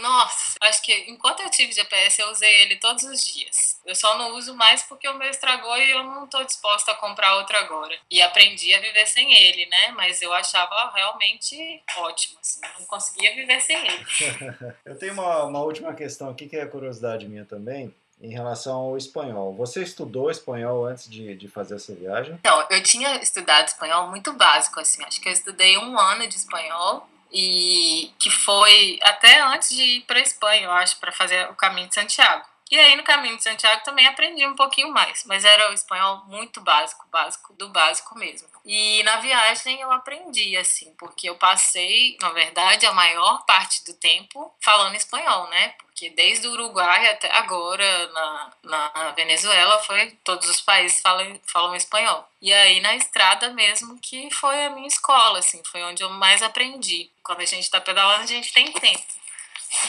Nossa, 0.00 0.56
acho 0.62 0.82
que 0.82 0.92
enquanto 1.08 1.40
eu 1.40 1.50
tive 1.50 1.72
GPS, 1.72 2.20
eu 2.20 2.30
usei 2.30 2.62
ele 2.62 2.76
todos 2.76 3.04
os 3.04 3.24
dias. 3.24 3.80
Eu 3.84 3.94
só 3.94 4.18
não 4.18 4.36
uso 4.36 4.54
mais 4.54 4.82
porque 4.82 5.08
o 5.08 5.14
meu 5.14 5.28
estragou 5.28 5.76
e 5.76 5.90
eu 5.90 6.04
não 6.04 6.24
estou 6.24 6.44
disposta 6.44 6.92
a 6.92 6.96
comprar 6.96 7.36
outro 7.36 7.56
agora. 7.56 7.96
E 8.10 8.20
aprendi 8.20 8.74
a 8.74 8.80
viver 8.80 9.06
sem 9.06 9.32
ele, 9.34 9.66
né? 9.66 9.92
Mas 9.96 10.20
eu 10.22 10.32
achava 10.32 10.90
realmente 10.94 11.82
ótimo, 11.96 12.38
assim. 12.40 12.60
Não 12.78 12.86
conseguia 12.86 13.34
viver 13.34 13.60
sem 13.60 13.76
ele. 13.76 14.06
eu 14.84 14.98
tenho 14.98 15.14
uma, 15.14 15.44
uma 15.44 15.60
última 15.60 15.94
questão 15.94 16.30
aqui 16.30 16.48
que 16.48 16.56
é 16.56 16.66
curiosidade 16.66 17.28
minha 17.28 17.44
também 17.44 17.94
em 18.20 18.32
relação 18.32 18.76
ao 18.76 18.96
espanhol. 18.96 19.54
Você 19.54 19.82
estudou 19.82 20.30
espanhol 20.30 20.84
antes 20.84 21.08
de, 21.08 21.36
de 21.36 21.48
fazer 21.48 21.76
essa 21.76 21.94
viagem? 21.94 22.38
Não, 22.44 22.66
eu 22.70 22.82
tinha 22.82 23.22
estudado 23.22 23.68
espanhol 23.68 24.08
muito 24.08 24.32
básico, 24.32 24.80
assim. 24.80 25.04
Acho 25.04 25.20
que 25.20 25.28
eu 25.28 25.32
estudei 25.32 25.78
um 25.78 25.98
ano 25.98 26.26
de 26.26 26.36
espanhol 26.36 27.08
e 27.32 28.12
que 28.18 28.30
foi 28.30 28.98
até 29.02 29.40
antes 29.42 29.74
de 29.74 29.82
ir 29.82 30.00
para 30.02 30.18
a 30.18 30.22
Espanha, 30.22 30.62
eu 30.62 30.72
acho, 30.72 30.98
para 30.98 31.12
fazer 31.12 31.48
o 31.50 31.54
caminho 31.54 31.88
de 31.88 31.94
Santiago. 31.94 32.44
E 32.70 32.78
aí 32.78 32.96
no 32.96 33.02
caminho 33.02 33.36
de 33.36 33.42
Santiago 33.42 33.82
também 33.82 34.06
aprendi 34.06 34.46
um 34.46 34.54
pouquinho 34.54 34.92
mais, 34.92 35.24
mas 35.24 35.44
era 35.44 35.70
o 35.70 35.74
espanhol 35.74 36.24
muito 36.26 36.60
básico, 36.60 37.06
básico 37.10 37.54
do 37.54 37.68
básico 37.70 38.18
mesmo. 38.18 38.46
E 38.64 39.02
na 39.04 39.16
viagem 39.16 39.80
eu 39.80 39.90
aprendi 39.90 40.56
assim, 40.56 40.94
porque 40.98 41.30
eu 41.30 41.36
passei, 41.36 42.18
na 42.20 42.30
verdade, 42.30 42.84
a 42.84 42.92
maior 42.92 43.44
parte 43.46 43.82
do 43.84 43.94
tempo 43.94 44.52
falando 44.60 44.94
espanhol, 44.94 45.48
né? 45.48 45.74
Porque 45.78 46.10
desde 46.10 46.46
o 46.46 46.52
Uruguai 46.52 47.08
até 47.08 47.32
agora 47.32 48.08
na, 48.12 48.52
na 48.62 49.10
Venezuela 49.12 49.82
foi 49.82 50.10
todos 50.22 50.48
os 50.48 50.60
países 50.60 51.00
falam, 51.00 51.40
falam 51.46 51.74
espanhol. 51.74 52.28
E 52.42 52.52
aí 52.52 52.80
na 52.80 52.94
estrada 52.94 53.48
mesmo 53.54 53.98
que 53.98 54.30
foi 54.30 54.66
a 54.66 54.70
minha 54.70 54.86
escola, 54.86 55.38
assim, 55.38 55.62
foi 55.64 55.82
onde 55.84 56.02
eu 56.02 56.10
mais 56.10 56.42
aprendi. 56.42 57.10
Quando 57.22 57.40
a 57.40 57.46
gente 57.46 57.64
está 57.64 57.80
pedalando, 57.80 58.24
a 58.24 58.26
gente 58.26 58.52
tem 58.52 58.70
tempo. 58.72 59.02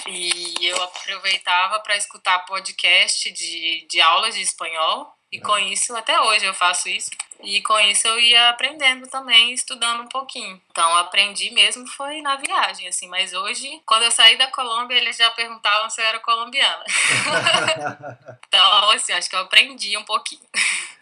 E 0.08 0.66
eu 0.66 0.82
aproveitava 0.84 1.80
para 1.80 1.98
escutar 1.98 2.46
podcast 2.46 3.32
de, 3.32 3.86
de 3.90 4.02
aulas 4.02 4.36
de 4.36 4.42
espanhol. 4.42 5.14
E 5.32 5.40
com 5.40 5.58
isso, 5.60 5.96
até 5.96 6.20
hoje 6.20 6.46
eu 6.46 6.54
faço 6.54 6.90
isso. 6.90 7.12
E 7.42 7.62
com 7.62 7.80
isso 7.80 8.06
eu 8.08 8.20
ia 8.20 8.50
aprendendo 8.50 9.08
também, 9.08 9.54
estudando 9.54 10.02
um 10.02 10.08
pouquinho. 10.08 10.62
Então, 10.72 10.98
aprendi 10.98 11.52
mesmo 11.52 11.88
foi 11.88 12.22
na 12.22 12.36
viagem, 12.36 12.88
assim. 12.88 13.08
Mas 13.08 13.34
hoje, 13.34 13.82
quando 13.86 14.04
eu 14.04 14.12
saí 14.12 14.38
da 14.38 14.48
Colômbia, 14.48 14.96
eles 14.96 15.16
já 15.16 15.30
perguntavam 15.32 15.90
se 15.90 16.02
eu 16.02 16.06
era 16.06 16.20
colombiana. 16.20 16.84
então, 18.48 18.90
assim, 18.90 19.14
acho 19.14 19.30
que 19.30 19.36
eu 19.36 19.42
aprendi 19.42 19.96
um 19.98 20.04
pouquinho. 20.04 20.42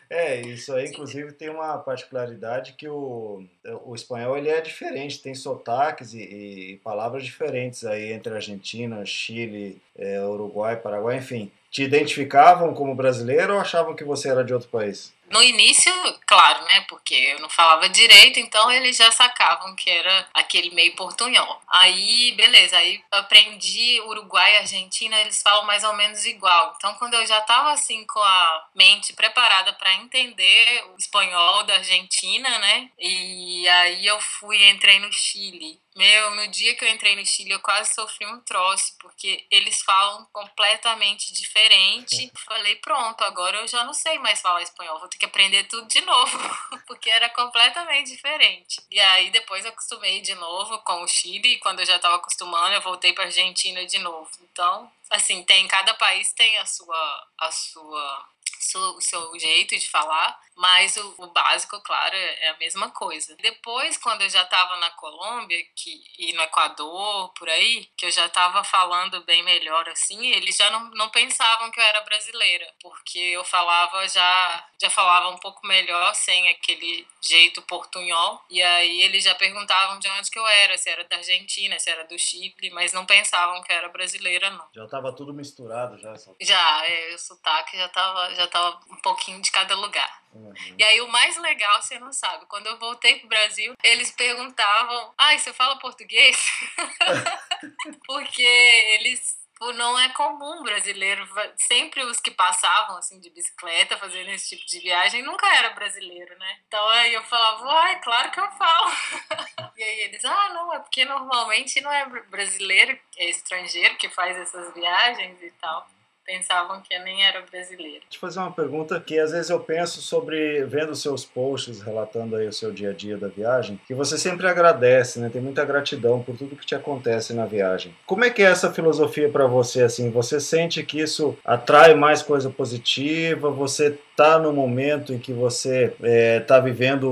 É, 0.09 0.39
isso 0.39 0.73
aí, 0.73 0.85
inclusive, 0.85 1.33
tem 1.33 1.49
uma 1.49 1.77
particularidade 1.79 2.73
que 2.73 2.87
o, 2.87 3.43
o 3.85 3.93
espanhol 3.93 4.37
ele 4.37 4.49
é 4.49 4.61
diferente, 4.61 5.21
tem 5.21 5.35
sotaques 5.35 6.13
e, 6.13 6.19
e 6.21 6.77
palavras 6.83 7.23
diferentes 7.23 7.83
aí 7.85 8.13
entre 8.13 8.33
Argentina, 8.33 9.05
Chile, 9.05 9.81
é, 9.97 10.21
Uruguai, 10.21 10.77
Paraguai, 10.77 11.17
enfim. 11.17 11.51
Te 11.69 11.83
identificavam 11.83 12.73
como 12.73 12.95
brasileiro 12.95 13.53
ou 13.53 13.59
achavam 13.59 13.95
que 13.95 14.03
você 14.03 14.29
era 14.29 14.43
de 14.43 14.53
outro 14.53 14.69
país? 14.69 15.13
No 15.29 15.43
início, 15.43 15.91
claro, 16.25 16.63
né? 16.65 16.81
Porque 16.87 17.13
eu 17.13 17.39
não 17.39 17.49
falava 17.49 17.89
direito, 17.89 18.39
então 18.39 18.71
eles 18.71 18.95
já 18.95 19.11
sacavam 19.11 19.75
que 19.75 19.89
era 19.89 20.27
aquele 20.33 20.69
meio 20.71 20.95
portunhol. 20.95 21.61
Aí, 21.67 22.31
beleza, 22.33 22.77
aí 22.77 23.03
aprendi 23.11 23.99
Uruguai 24.01 24.53
e 24.53 24.57
Argentina, 24.57 25.19
eles 25.19 25.41
falam 25.41 25.65
mais 25.65 25.83
ou 25.83 25.93
menos 25.93 26.25
igual. 26.25 26.73
Então, 26.77 26.93
quando 26.95 27.15
eu 27.15 27.25
já 27.25 27.41
tava 27.41 27.71
assim 27.71 28.05
com 28.05 28.19
a 28.19 28.67
mente 28.73 29.13
preparada 29.13 29.73
para 29.73 29.93
entender 29.95 30.85
o 30.93 30.97
espanhol 30.97 31.63
da 31.63 31.75
Argentina, 31.75 32.57
né? 32.59 32.89
E 32.97 33.67
aí 33.67 34.05
eu 34.05 34.19
fui 34.19 34.69
entrei 34.69 34.99
no 34.99 35.11
Chile. 35.11 35.79
Meu, 35.97 36.35
no 36.35 36.47
dia 36.47 36.75
que 36.75 36.85
eu 36.85 36.89
entrei 36.89 37.15
no 37.15 37.25
Chile, 37.25 37.49
eu 37.49 37.59
quase 37.59 37.95
sofri 37.95 38.23
um 38.27 38.39
troço, 38.41 38.95
porque 38.99 39.47
eles 39.49 39.81
falam 39.81 40.27
completamente 40.31 41.33
diferente. 41.33 42.31
Falei, 42.45 42.75
pronto, 42.75 43.23
agora 43.23 43.57
eu 43.57 43.67
já 43.67 43.83
não 43.83 43.95
sei 43.95 44.19
mais 44.19 44.39
falar 44.39 44.61
espanhol, 44.61 44.99
vou 44.99 45.07
ter 45.07 45.17
que 45.17 45.25
aprender 45.25 45.63
tudo 45.63 45.87
de 45.87 45.99
novo, 46.01 46.37
porque 46.85 47.09
era 47.09 47.29
completamente 47.31 48.11
diferente. 48.11 48.79
E 48.91 48.99
aí 48.99 49.31
depois 49.31 49.65
eu 49.65 49.71
acostumei 49.71 50.21
de 50.21 50.35
novo 50.35 50.77
com 50.83 51.01
o 51.01 51.07
Chile, 51.07 51.53
e 51.53 51.59
quando 51.59 51.79
eu 51.79 51.85
já 51.87 51.95
estava 51.95 52.17
acostumando, 52.17 52.75
eu 52.75 52.81
voltei 52.81 53.11
para 53.11 53.23
Argentina 53.23 53.83
de 53.83 53.97
novo. 53.97 54.29
Então, 54.51 54.91
assim, 55.09 55.43
tem 55.43 55.67
cada 55.67 55.95
país 55.95 56.31
tem 56.33 56.59
a 56.59 56.65
sua 56.67 57.27
a 57.39 57.51
sua 57.51 58.29
o 58.75 59.01
seu 59.01 59.37
jeito 59.39 59.77
de 59.77 59.89
falar, 59.89 60.39
mas 60.55 60.97
o, 60.97 61.15
o, 61.19 61.27
básico, 61.27 61.79
claro, 61.81 62.15
é 62.15 62.49
a 62.49 62.57
mesma 62.57 62.89
coisa. 62.89 63.35
Depois, 63.37 63.95
quando 63.97 64.23
eu 64.23 64.29
já 64.29 64.41
estava 64.41 64.75
na 64.77 64.89
Colômbia 64.91 65.57
que, 65.75 66.03
e 66.17 66.33
no 66.33 66.41
Equador, 66.41 67.29
por 67.33 67.47
aí, 67.47 67.87
que 67.95 68.07
eu 68.07 68.11
já 68.11 68.25
estava 68.25 68.63
falando 68.63 69.23
bem 69.23 69.43
melhor 69.43 69.87
assim, 69.89 70.27
eles 70.31 70.57
já 70.57 70.69
não, 70.71 70.89
não 70.91 71.09
pensavam 71.09 71.69
que 71.69 71.79
eu 71.79 71.83
era 71.83 72.01
brasileira, 72.01 72.73
porque 72.81 73.19
eu 73.19 73.43
falava 73.43 74.07
já, 74.07 74.67
já 74.81 74.89
falava 74.89 75.29
um 75.29 75.37
pouco 75.37 75.65
melhor, 75.67 76.15
sem 76.15 76.49
aquele 76.49 77.07
jeito 77.21 77.61
portunhol, 77.61 78.41
e 78.49 78.61
aí 78.61 79.01
eles 79.03 79.23
já 79.23 79.35
perguntavam 79.35 79.99
de 79.99 80.09
onde 80.09 80.31
que 80.31 80.39
eu 80.39 80.47
era, 80.47 80.77
se 80.77 80.89
era 80.89 81.03
da 81.03 81.17
Argentina, 81.17 81.77
se 81.77 81.89
era 81.89 82.05
do 82.05 82.17
Chile, 82.17 82.71
mas 82.71 82.93
não 82.93 83.05
pensavam 83.05 83.61
que 83.61 83.71
eu 83.71 83.75
era 83.75 83.89
brasileira, 83.89 84.49
não. 84.49 84.67
Já 84.73 84.85
estava 84.85 85.13
tudo 85.13 85.33
misturado 85.33 85.99
já? 85.99 86.15
Só... 86.17 86.33
Já, 86.41 86.87
é, 86.87 87.13
o 87.13 87.19
sotaque 87.19 87.77
já 87.77 87.85
estava 87.85 88.33
já 88.33 88.47
tava 88.47 88.56
um 88.89 88.95
pouquinho 88.97 89.41
de 89.41 89.51
cada 89.51 89.75
lugar. 89.75 90.21
Uhum. 90.33 90.53
E 90.77 90.83
aí 90.83 91.01
o 91.01 91.07
mais 91.07 91.37
legal, 91.37 91.81
você 91.81 91.97
não 91.99 92.13
sabe, 92.13 92.45
quando 92.45 92.67
eu 92.67 92.77
voltei 92.77 93.19
pro 93.19 93.29
Brasil, 93.29 93.73
eles 93.83 94.11
perguntavam: 94.11 95.13
"Ai, 95.17 95.39
você 95.39 95.53
fala 95.53 95.79
português?" 95.79 96.37
Porque 98.05 98.43
eles 98.43 99.37
não 99.75 99.97
é 99.97 100.09
comum 100.09 100.61
brasileiro, 100.61 101.27
sempre 101.57 102.03
os 102.03 102.19
que 102.19 102.29
passavam 102.29 102.97
assim 102.97 103.19
de 103.19 103.29
bicicleta 103.29 103.97
fazendo 103.97 104.29
esse 104.29 104.49
tipo 104.49 104.65
de 104.67 104.79
viagem 104.79 105.23
nunca 105.23 105.47
era 105.55 105.71
brasileiro, 105.71 106.37
né? 106.37 106.59
Então 106.67 106.87
aí 106.89 107.13
eu 107.13 107.23
falava, 107.23 107.71
ai, 107.71 107.99
claro 107.99 108.31
que 108.31 108.39
eu 108.39 108.51
falo. 108.51 108.91
e 109.75 109.83
aí 109.83 109.99
eles, 110.01 110.23
ah, 110.23 110.49
não, 110.49 110.73
é 110.73 110.79
porque 110.79 111.03
normalmente 111.05 111.81
não 111.81 111.91
é 111.91 112.05
brasileiro, 112.05 112.99
é 113.17 113.29
estrangeiro 113.29 113.95
que 113.95 114.09
faz 114.09 114.37
essas 114.37 114.73
viagens 114.73 115.41
e 115.41 115.51
tal 115.59 115.87
pensavam 116.27 116.81
que 116.81 116.93
eu 116.93 117.01
nem 117.03 117.23
era 117.23 117.41
brasileiro. 117.49 118.01
Deixa 118.01 118.17
eu 118.17 118.19
fazer 118.19 118.39
uma 118.39 118.51
pergunta 118.51 118.99
que 118.99 119.17
às 119.17 119.31
vezes 119.31 119.49
eu 119.49 119.61
penso 119.61 120.01
sobre, 120.01 120.65
vendo 120.65 120.93
seus 120.93 121.23
posts, 121.23 121.81
relatando 121.81 122.35
aí 122.35 122.45
o 122.45 122.53
seu 122.53 122.71
dia 122.71 122.89
a 122.89 122.93
dia 122.93 123.17
da 123.17 123.29
viagem, 123.29 123.79
que 123.87 123.93
você 123.93 124.17
sempre 124.17 124.45
agradece, 124.45 125.19
né? 125.19 125.29
Tem 125.31 125.41
muita 125.41 125.63
gratidão 125.63 126.21
por 126.21 126.37
tudo 126.37 126.57
que 126.57 126.65
te 126.65 126.75
acontece 126.75 127.33
na 127.33 127.45
viagem. 127.45 127.95
Como 128.05 128.25
é 128.25 128.29
que 128.29 128.43
é 128.43 128.45
essa 128.45 128.73
filosofia 128.73 129.29
para 129.29 129.47
você, 129.47 129.83
assim? 129.83 130.11
Você 130.11 130.39
sente 130.41 130.83
que 130.83 130.99
isso 130.99 131.37
atrai 131.45 131.95
mais 131.95 132.21
coisa 132.21 132.49
positiva? 132.49 133.49
Você 133.49 133.97
está 134.17 134.39
no 134.39 134.51
momento 134.51 135.13
em 135.13 135.19
que 135.19 135.31
você 135.31 135.85
está 135.85 136.07
é, 136.07 136.39
tá 136.39 136.59
vivendo 136.59 137.07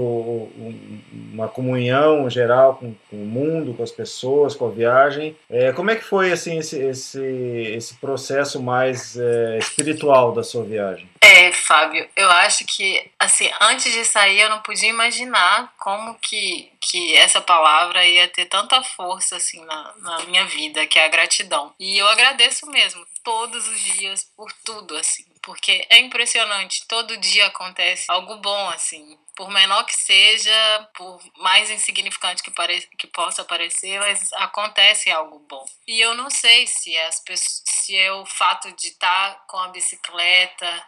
uma 1.32 1.48
comunhão 1.48 2.28
geral 2.28 2.78
com, 2.78 2.96
com, 3.12 3.16
o 3.16 3.26
mundo, 3.28 3.76
com 3.76 3.84
as 3.84 3.92
pessoas, 3.92 4.56
com 4.56 4.68
a 4.68 4.72
viagem. 4.72 5.38
É, 5.48 5.72
como 5.72 5.92
é 5.92 5.96
que 5.96 6.04
foi 6.04 6.32
assim 6.32 6.58
esse, 6.58 6.80
esse, 6.80 7.22
esse 7.22 7.94
processo 7.96 8.60
mais 8.60 9.16
é, 9.16 9.60
espiritual 9.60 10.32
da 10.32 10.44
sua 10.44 10.64
viagem? 10.64 11.08
É, 11.22 11.52
Fábio, 11.52 12.08
eu 12.16 12.30
acho 12.32 12.66
que 12.66 13.12
assim 13.20 13.50
antes 13.62 13.94
de 13.94 14.04
sair 14.04 14.40
eu 14.40 14.50
não 14.50 14.62
podia 14.62 14.90
imaginar 14.90 15.74
como 15.78 16.16
que, 16.16 16.72
que 16.82 17.16
essa 17.18 17.40
palavra 17.40 18.04
ia 18.04 18.28
ter 18.30 18.46
tanta 18.46 18.82
força 18.82 19.36
assim 19.36 19.64
na, 19.66 19.94
na 20.00 20.20
minha 20.26 20.46
vida, 20.46 20.88
que 20.88 20.98
é 20.98 21.06
a 21.06 21.10
gratidão. 21.10 21.72
E 21.80 22.00
eu 22.00 22.08
agradeço 22.08 22.66
mesmo 22.68 23.06
todos 23.24 23.68
os 23.68 23.80
dias 23.80 24.28
por 24.36 24.52
tudo 24.64 24.96
assim 24.98 25.24
porque 25.46 25.86
é 25.92 26.00
impressionante, 26.00 26.88
todo 26.88 27.16
dia 27.18 27.46
acontece 27.46 28.06
algo 28.10 28.38
bom, 28.38 28.70
assim. 28.70 29.16
Por 29.36 29.48
menor 29.52 29.86
que 29.86 29.96
seja, 29.96 30.90
por 30.96 31.22
mais 31.38 31.70
insignificante 31.70 32.42
que, 32.42 32.50
pare... 32.50 32.82
que 32.98 33.06
possa 33.06 33.46
parecer, 33.46 34.00
mas 34.00 34.34
acontece 34.34 35.12
algo 35.12 35.38
bom. 35.48 35.64
E 35.88 36.02
eu 36.02 36.16
não 36.16 36.32
sei 36.32 36.66
se, 36.66 36.98
as 36.98 37.24
se 37.38 37.96
é 37.96 38.12
o 38.12 38.26
fato 38.26 38.72
de 38.72 38.88
estar 38.88 39.46
com 39.46 39.58
a 39.58 39.68
bicicleta, 39.68 40.84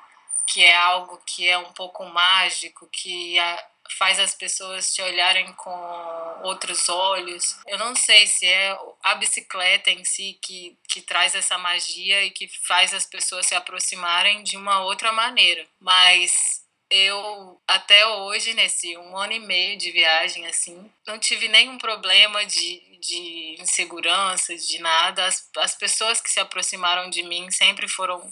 que 0.47 0.63
é 0.63 0.75
algo 0.75 1.21
que 1.23 1.47
é 1.47 1.57
um 1.57 1.71
pouco 1.73 2.03
mágico, 2.05 2.89
que 2.91 3.37
a 3.37 3.65
faz 3.95 4.19
as 4.19 4.33
pessoas 4.33 4.93
te 4.93 5.01
olharem 5.01 5.51
com 5.53 6.41
outros 6.43 6.89
olhos. 6.89 7.57
Eu 7.67 7.77
não 7.77 7.95
sei 7.95 8.27
se 8.27 8.45
é 8.45 8.77
a 9.03 9.15
bicicleta 9.15 9.89
em 9.89 10.03
si 10.03 10.37
que, 10.41 10.77
que 10.87 11.01
traz 11.01 11.35
essa 11.35 11.57
magia 11.57 12.23
e 12.23 12.31
que 12.31 12.47
faz 12.65 12.93
as 12.93 13.05
pessoas 13.05 13.45
se 13.45 13.55
aproximarem 13.55 14.43
de 14.43 14.57
uma 14.57 14.81
outra 14.81 15.11
maneira, 15.11 15.65
mas 15.79 16.65
eu 16.89 17.61
até 17.67 18.05
hoje, 18.07 18.53
nesse 18.53 18.97
um 18.97 19.17
ano 19.17 19.33
e 19.33 19.39
meio 19.39 19.77
de 19.77 19.91
viagem, 19.91 20.45
assim, 20.47 20.89
não 21.05 21.19
tive 21.19 21.47
nenhum 21.47 21.77
problema 21.77 22.45
de, 22.45 22.79
de 22.99 23.57
insegurança, 23.59 24.55
de 24.55 24.79
nada. 24.79 25.25
As, 25.25 25.49
as 25.57 25.75
pessoas 25.75 26.21
que 26.21 26.29
se 26.29 26.39
aproximaram 26.39 27.09
de 27.09 27.23
mim 27.23 27.51
sempre 27.51 27.87
foram 27.87 28.31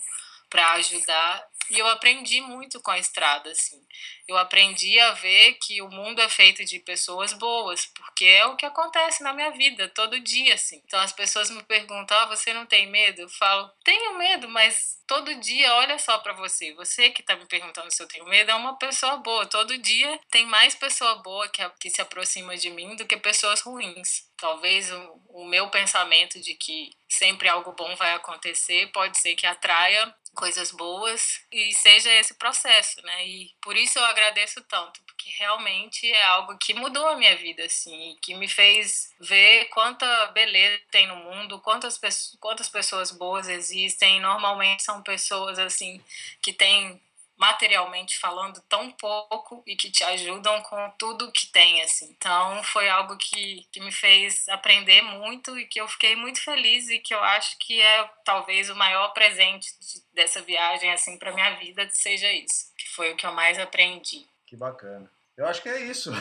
para 0.50 0.72
ajudar 0.74 1.48
e 1.70 1.80
eu 1.80 1.88
aprendi 1.88 2.42
muito 2.42 2.82
com 2.82 2.92
a 2.92 3.00
estrada, 3.00 3.50
assim. 3.50 3.82
Eu 4.28 4.38
aprendi 4.38 5.00
a 5.00 5.12
ver 5.14 5.54
que 5.56 5.82
o 5.82 5.90
mundo 5.90 6.20
é 6.20 6.28
feito 6.28 6.66
de 6.66 6.80
pessoas 6.80 7.34
boas, 7.34 7.86
porque 7.88 8.26
é 8.26 8.46
o 8.46 8.56
que 8.56 8.66
acontece 8.66 9.24
na 9.24 9.34
minha 9.34 9.52
vida 9.52 9.88
todo 9.90 10.20
dia, 10.20 10.56
assim. 10.56 10.82
Então 10.86 11.00
as 11.00 11.12
pessoas 11.12 11.50
me 11.50 11.62
perguntam: 11.64 12.18
ah, 12.18 12.26
você 12.26 12.54
não 12.54 12.66
tem 12.66 12.88
medo? 12.88 13.22
Eu 13.22 13.30
falo: 13.30 13.70
tenho 13.84 14.18
medo, 14.18 14.50
mas 14.50 15.00
todo 15.08 15.36
dia, 15.36 15.74
olha 15.76 15.98
só 16.00 16.18
para 16.18 16.34
você. 16.34 16.74
Você 16.74 17.12
que 17.12 17.24
tá 17.24 17.36
me 17.36 17.46
perguntando 17.46 17.92
se 17.92 18.02
eu 18.02 18.08
tenho 18.08 18.26
medo 18.26 18.52
é 18.52 18.56
uma 18.56 18.78
pessoa 18.78 19.18
boa. 19.18 19.46
Todo 19.46 19.78
dia 19.78 20.20
tem 20.32 20.46
mais 20.46 20.76
pessoa 20.76 21.16
boa 21.16 21.48
que, 21.48 21.68
que 21.80 21.90
se 21.90 22.02
aproxima 22.02 22.58
de 22.58 22.70
mim 22.70 22.96
do 22.96 23.06
que 23.06 23.18
pessoas 23.18 23.62
ruins. 23.62 24.28
Talvez 24.38 24.92
o, 24.92 25.22
o 25.30 25.46
meu 25.46 25.70
pensamento 25.70 26.40
de 26.42 26.56
que 26.56 26.90
sempre 27.08 27.48
algo 27.48 27.72
bom 27.74 27.96
vai 27.96 28.14
acontecer 28.14 28.92
pode 28.92 29.18
ser 29.20 29.36
que 29.36 29.46
atraia 29.46 30.14
coisas 30.36 30.72
boas 30.72 31.40
e 31.56 31.74
seja 31.74 32.12
esse 32.12 32.34
processo, 32.34 33.02
né? 33.04 33.26
E 33.26 33.50
por 33.62 33.78
isso 33.78 33.98
eu 33.98 34.04
agradeço 34.04 34.62
tanto, 34.64 35.02
porque 35.04 35.30
realmente 35.40 36.06
é 36.12 36.24
algo 36.26 36.58
que 36.58 36.74
mudou 36.74 37.08
a 37.08 37.16
minha 37.16 37.34
vida, 37.38 37.64
assim, 37.64 38.18
que 38.22 38.36
me 38.36 38.50
fez 38.50 39.14
ver 39.22 39.66
quanta 39.70 40.26
beleza 40.34 40.78
tem 40.92 41.08
no 41.08 41.16
mundo, 41.16 41.62
quantas, 41.62 41.98
quantas 42.42 42.68
pessoas 42.68 43.10
boas 43.10 43.48
existem. 43.48 44.20
Normalmente 44.20 44.84
são 44.84 45.02
pessoas, 45.02 45.58
assim, 45.58 46.04
que 46.42 46.52
têm 46.52 47.02
materialmente 47.38 48.18
falando 48.18 48.62
tão 48.70 48.92
pouco 48.92 49.62
e 49.68 49.76
que 49.76 49.92
te 49.92 50.04
ajudam 50.04 50.62
com 50.62 50.92
tudo 50.98 51.32
que 51.32 51.48
tem 51.48 51.82
assim. 51.82 52.10
Então 52.12 52.64
foi 52.64 52.88
algo 52.90 53.18
que, 53.18 53.68
que 53.72 53.80
me 53.80 53.92
fez 53.92 54.48
aprender 54.50 55.02
muito 55.02 55.58
e 55.58 55.66
que 55.66 55.80
eu 55.80 55.88
fiquei 55.88 56.16
muito 56.16 56.42
feliz 56.42 56.90
e 56.90 57.00
que 57.00 57.14
eu 57.14 57.24
acho 57.24 57.58
que 57.60 57.82
é 57.82 58.10
talvez 58.24 58.70
o 58.70 58.76
maior 58.76 59.10
presente 59.10 59.68
de, 59.80 60.02
dessa 60.14 60.42
viagem 60.42 60.92
assim 60.92 61.18
para 61.18 61.34
minha 61.34 61.56
vida 61.58 61.88
seja 61.92 62.32
isso, 62.32 62.74
que 62.78 62.90
foi 62.90 63.12
o 63.12 63.16
que 63.16 63.26
eu 63.26 63.34
mais 63.34 63.60
aprendi. 63.60 64.26
Que 64.46 64.56
bacana. 64.56 65.10
Eu 65.36 65.46
acho 65.48 65.62
que 65.62 65.70
é 65.70 65.82
isso. 65.82 66.12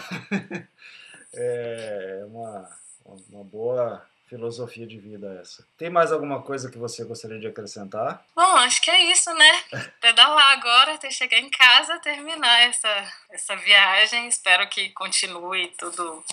é 1.33 2.25
uma, 2.27 2.79
uma 3.05 3.45
boa 3.45 4.05
filosofia 4.35 4.87
de 4.87 4.99
vida 4.99 5.39
essa. 5.41 5.65
Tem 5.79 5.89
mais 5.89 6.11
alguma 6.11 6.43
coisa 6.43 6.69
que 6.71 6.77
você 6.77 7.05
gostaria 7.05 7.39
de 7.39 7.47
acrescentar? 7.47 8.25
Bom, 8.35 8.57
acho 8.59 8.83
que 8.83 8.91
é 8.91 9.11
isso, 9.13 9.33
né? 9.33 9.63
Pedalar 10.01 10.53
agora, 10.53 10.95
até 10.95 11.09
chegar 11.11 11.39
em 11.39 11.49
casa, 11.49 12.01
terminar 12.01 12.61
essa, 12.63 13.13
essa 13.31 13.55
viagem. 13.57 14.27
Espero 14.27 14.69
que 14.69 14.91
continue 14.91 15.69
tudo 15.79 16.25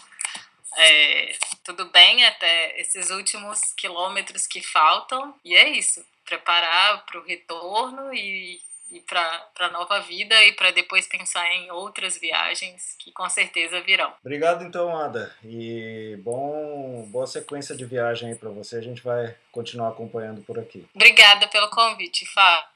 é, 0.77 1.35
tudo 1.63 1.85
bem 1.91 2.25
até 2.25 2.79
esses 2.79 3.11
últimos 3.11 3.59
quilômetros 3.77 4.47
que 4.47 4.61
faltam. 4.61 5.35
E 5.45 5.53
é 5.53 5.69
isso. 5.69 6.03
Preparar 6.25 7.05
para 7.05 7.19
o 7.19 7.23
retorno 7.23 8.13
e 8.13 8.59
e 8.91 8.99
para 9.01 9.49
a 9.59 9.69
nova 9.69 9.99
vida 10.01 10.35
e 10.45 10.51
para 10.53 10.71
depois 10.71 11.07
pensar 11.07 11.47
em 11.53 11.71
outras 11.71 12.17
viagens 12.17 12.95
que 12.99 13.11
com 13.11 13.27
certeza 13.29 13.81
virão. 13.81 14.13
Obrigado 14.21 14.63
então, 14.63 14.95
Ada. 14.95 15.33
E 15.43 16.17
bom, 16.23 17.07
boa 17.09 17.25
sequência 17.25 17.75
de 17.75 17.85
viagem 17.85 18.29
aí 18.29 18.35
para 18.35 18.49
você. 18.49 18.77
A 18.77 18.81
gente 18.81 19.01
vai 19.01 19.35
continuar 19.51 19.89
acompanhando 19.89 20.41
por 20.41 20.59
aqui. 20.59 20.85
Obrigada 20.93 21.47
pelo 21.47 21.69
convite, 21.69 22.25
Fá. 22.25 22.67